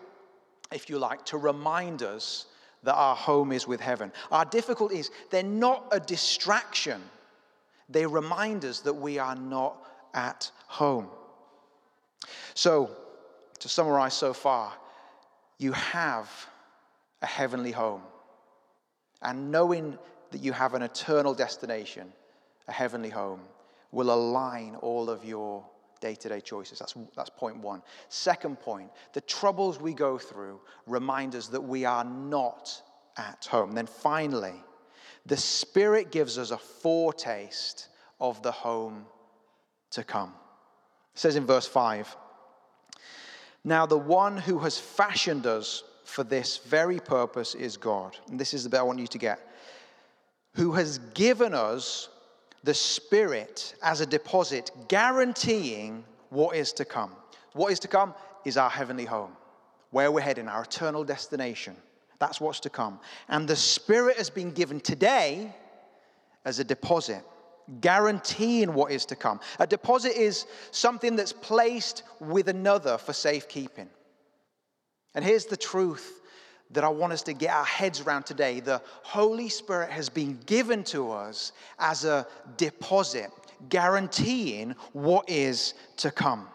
if 0.73 0.89
you 0.89 0.99
like, 0.99 1.25
to 1.27 1.39
remind 1.39 2.03
us 2.03 2.47
that 2.83 2.95
our 2.95 3.17
home 3.17 3.53
is 3.53 3.67
with 3.67 3.81
heaven. 3.81 4.13
Our 4.31 4.45
difficulties, 4.45 5.11
they're 5.31 5.43
not 5.43 5.87
a 5.93 6.01
distraction, 6.01 7.03
they 7.89 8.07
remind 8.07 8.65
us 8.65 8.81
that 8.81 8.95
we 8.95 9.19
are 9.19 9.37
not 9.37 9.77
at 10.15 10.51
home. 10.67 11.09
So, 12.55 12.91
to 13.59 13.69
summarize 13.69 14.15
so 14.15 14.33
far, 14.33 14.73
you 15.59 15.73
have 15.73 16.31
a 17.23 17.27
heavenly 17.27 17.73
home. 17.73 18.03
And 19.23 19.51
knowing 19.51 19.99
that 20.31 20.43
you 20.43 20.53
have 20.53 20.75
an 20.75 20.83
eternal 20.83 21.35
destination 21.35 22.13
a 22.69 22.73
heavenly 22.73 23.11
home, 23.11 23.41
will 23.93 24.13
align 24.13 24.77
all 24.77 25.09
of 25.11 25.25
your 25.25 25.65
day 26.05 26.15
to 26.15 26.29
day 26.29 26.41
choices. 26.41 26.79
That's, 26.79 26.95
that's 27.17 27.31
point 27.31 27.57
one. 27.57 27.83
Second 28.11 28.61
point 28.61 28.91
the 29.15 29.23
troubles 29.23 29.81
we 29.81 29.95
go 29.95 30.19
through 30.19 30.61
remind 30.87 31.35
us 31.35 31.49
that 31.49 31.63
we 31.63 31.87
are 31.87 32.05
not 32.05 32.83
at 33.17 33.47
home. 33.51 33.73
Then 33.73 33.87
finally, 33.87 34.63
the 35.25 35.37
Spirit 35.37 36.13
gives 36.13 36.37
us 36.37 36.51
a 36.51 36.59
foretaste 36.59 37.89
of 38.21 38.43
the 38.43 38.53
home 38.53 39.07
to 39.93 40.05
come. 40.05 40.35
It 41.15 41.21
says 41.21 41.37
in 41.37 41.47
verse 41.47 41.67
5 41.67 42.15
Now, 43.65 43.87
the 43.87 43.97
one 43.97 44.37
who 44.37 44.59
has 44.59 44.79
fashioned 44.79 45.47
us 45.47 45.85
for 46.05 46.23
this 46.23 46.59
very 46.59 47.01
purpose 47.01 47.55
is 47.55 47.79
God. 47.79 48.19
And 48.29 48.39
this 48.39 48.53
is 48.53 48.65
the 48.65 48.69
bit 48.69 48.81
I 48.81 48.83
want 48.83 48.99
you 48.99 49.07
to 49.07 49.19
get. 49.19 49.41
Who 50.57 50.73
has 50.73 50.99
given 51.15 51.55
us 51.55 52.11
the 52.65 52.75
Spirit 52.75 53.75
as 53.83 54.01
a 54.01 54.07
deposit, 54.07 54.71
guaranteeing 54.89 56.05
what 56.31 56.57
is 56.57 56.73
to 56.73 56.85
come. 56.85 57.13
What 57.53 57.71
is 57.71 57.79
to 57.81 57.89
come 57.89 58.15
is 58.45 58.57
our 58.57 58.71
heavenly 58.71 59.05
home, 59.05 59.33
where 59.91 60.11
we're 60.11 60.23
heading, 60.23 60.49
our 60.49 60.63
eternal 60.63 61.05
destination. 61.05 61.77
That's 62.19 62.41
what's 62.41 62.61
to 62.61 62.71
come. 62.71 62.99
And 63.29 63.47
the 63.47 63.57
Spirit 63.57 64.17
has 64.17 64.31
been 64.31 64.51
given 64.51 64.81
today 64.81 65.55
as 66.45 66.59
a 66.59 66.65
deposit, 66.65 67.23
guaranteeing 67.81 68.73
what 68.73 68.93
is 68.93 69.05
to 69.07 69.17
come. 69.17 69.41
A 69.59 69.67
deposit 69.67 70.17
is 70.17 70.47
something 70.71 71.17
that's 71.17 71.33
placed 71.33 72.03
with 72.19 72.49
another 72.49 72.99
for 72.99 73.13
safekeeping. 73.13 73.89
And 75.15 75.25
here's 75.25 75.47
the 75.47 75.57
truth 75.57 76.21
that 76.75 76.85
I 76.85 76.89
want 76.89 77.13
us 77.13 77.23
to 77.23 77.33
get 77.33 77.51
our 77.51 77.65
heads 77.65 78.01
around 78.01 78.27
today. 78.27 78.61
The 78.61 78.83
Holy 79.03 79.49
Spirit 79.49 79.91
has 79.91 80.09
been 80.09 80.39
given 80.45 80.85
to 80.85 81.11
us 81.11 81.53
as 81.79 82.05
a 82.05 82.27
deposit, 82.57 83.31
guaranteeing 83.69 84.75
what 84.93 85.29
is 85.31 85.75
to 85.99 86.11
come. 86.11 86.49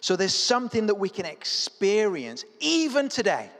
So 0.00 0.16
there's 0.16 0.34
something 0.34 0.86
that 0.86 0.94
we 0.94 1.08
can 1.08 1.26
experience 1.26 2.44
even 2.60 3.08
today 3.08 3.50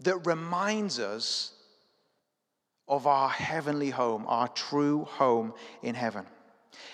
that 0.00 0.26
reminds 0.26 0.98
us 0.98 1.52
of 2.88 3.06
our 3.06 3.28
heavenly 3.28 3.90
home, 3.90 4.24
our 4.26 4.48
true 4.48 5.04
home 5.04 5.54
in 5.82 5.94
heaven. 5.94 6.26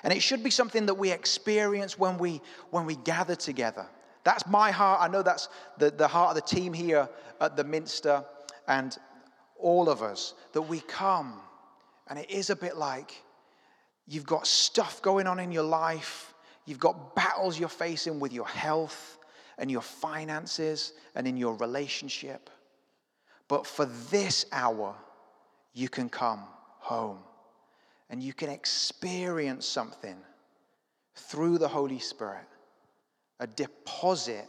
And 0.02 0.12
it 0.12 0.22
should 0.22 0.44
be 0.44 0.50
something 0.50 0.86
that 0.86 0.94
we 0.94 1.10
experience 1.10 1.98
when 1.98 2.18
we, 2.18 2.40
when 2.70 2.86
we 2.86 2.94
gather 2.96 3.34
together. 3.34 3.86
That's 4.28 4.46
my 4.46 4.70
heart. 4.70 5.00
I 5.00 5.08
know 5.08 5.22
that's 5.22 5.48
the, 5.78 5.90
the 5.90 6.06
heart 6.06 6.36
of 6.36 6.44
the 6.44 6.54
team 6.54 6.74
here 6.74 7.08
at 7.40 7.56
the 7.56 7.64
Minster 7.64 8.22
and 8.66 8.94
all 9.58 9.88
of 9.88 10.02
us, 10.02 10.34
that 10.52 10.60
we 10.60 10.80
come. 10.80 11.40
And 12.08 12.18
it 12.18 12.30
is 12.30 12.50
a 12.50 12.56
bit 12.56 12.76
like 12.76 13.22
you've 14.06 14.26
got 14.26 14.46
stuff 14.46 15.00
going 15.00 15.26
on 15.26 15.40
in 15.40 15.50
your 15.50 15.62
life, 15.62 16.34
you've 16.66 16.78
got 16.78 17.16
battles 17.16 17.58
you're 17.58 17.70
facing 17.70 18.20
with 18.20 18.34
your 18.34 18.46
health 18.46 19.18
and 19.56 19.70
your 19.70 19.80
finances 19.80 20.92
and 21.14 21.26
in 21.26 21.38
your 21.38 21.54
relationship. 21.54 22.50
But 23.48 23.66
for 23.66 23.86
this 24.10 24.44
hour, 24.52 24.94
you 25.72 25.88
can 25.88 26.10
come 26.10 26.42
home 26.80 27.20
and 28.10 28.22
you 28.22 28.34
can 28.34 28.50
experience 28.50 29.64
something 29.64 30.18
through 31.14 31.56
the 31.56 31.68
Holy 31.68 31.98
Spirit, 31.98 32.44
a 33.40 33.46
deposit 33.46 34.48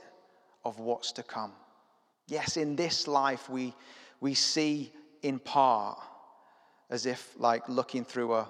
of 0.65 0.79
what's 0.79 1.11
to 1.13 1.23
come. 1.23 1.53
Yes, 2.27 2.57
in 2.57 2.75
this 2.75 3.07
life, 3.07 3.49
we, 3.49 3.73
we 4.19 4.33
see 4.33 4.91
in 5.21 5.39
part 5.39 5.99
as 6.89 7.05
if 7.05 7.33
like 7.37 7.67
looking 7.67 8.03
through 8.03 8.33
a, 8.33 8.49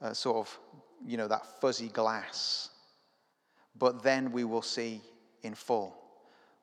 a 0.00 0.14
sort 0.14 0.36
of, 0.36 0.58
you 1.04 1.16
know, 1.16 1.28
that 1.28 1.60
fuzzy 1.60 1.88
glass. 1.88 2.70
But 3.78 4.02
then 4.02 4.32
we 4.32 4.44
will 4.44 4.62
see 4.62 5.00
in 5.42 5.54
full. 5.54 5.96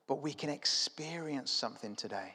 But 0.07 0.21
we 0.21 0.33
can 0.33 0.49
experience 0.49 1.51
something 1.51 1.95
today 1.95 2.33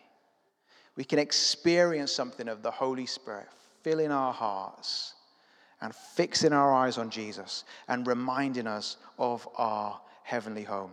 we 0.99 1.05
can 1.05 1.21
experience 1.21 2.11
something 2.11 2.49
of 2.49 2.61
the 2.61 2.73
Holy 2.73 3.07
Spirit 3.07 3.47
filling 3.85 4.11
our 4.11 4.33
hearts 4.33 5.15
and 5.81 5.95
fixing 5.95 6.53
our 6.53 6.75
eyes 6.75 6.99
on 6.99 7.09
Jesus 7.09 7.63
and 7.87 8.05
reminding 8.05 8.67
us 8.67 8.97
of 9.17 9.49
our 9.55 10.01
heavenly 10.29 10.63
home. 10.63 10.91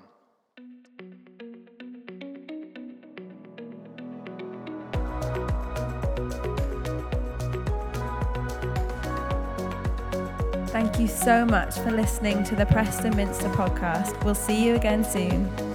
Thank 10.67 10.99
you 11.01 11.09
so 11.09 11.43
much 11.43 11.77
for 11.79 11.91
listening 11.91 12.45
to 12.45 12.55
the 12.55 12.65
Preston 12.67 13.13
Minster 13.17 13.49
podcast. 13.49 14.23
We'll 14.23 14.35
see 14.35 14.63
you 14.63 14.75
again 14.75 15.03
soon. 15.03 15.74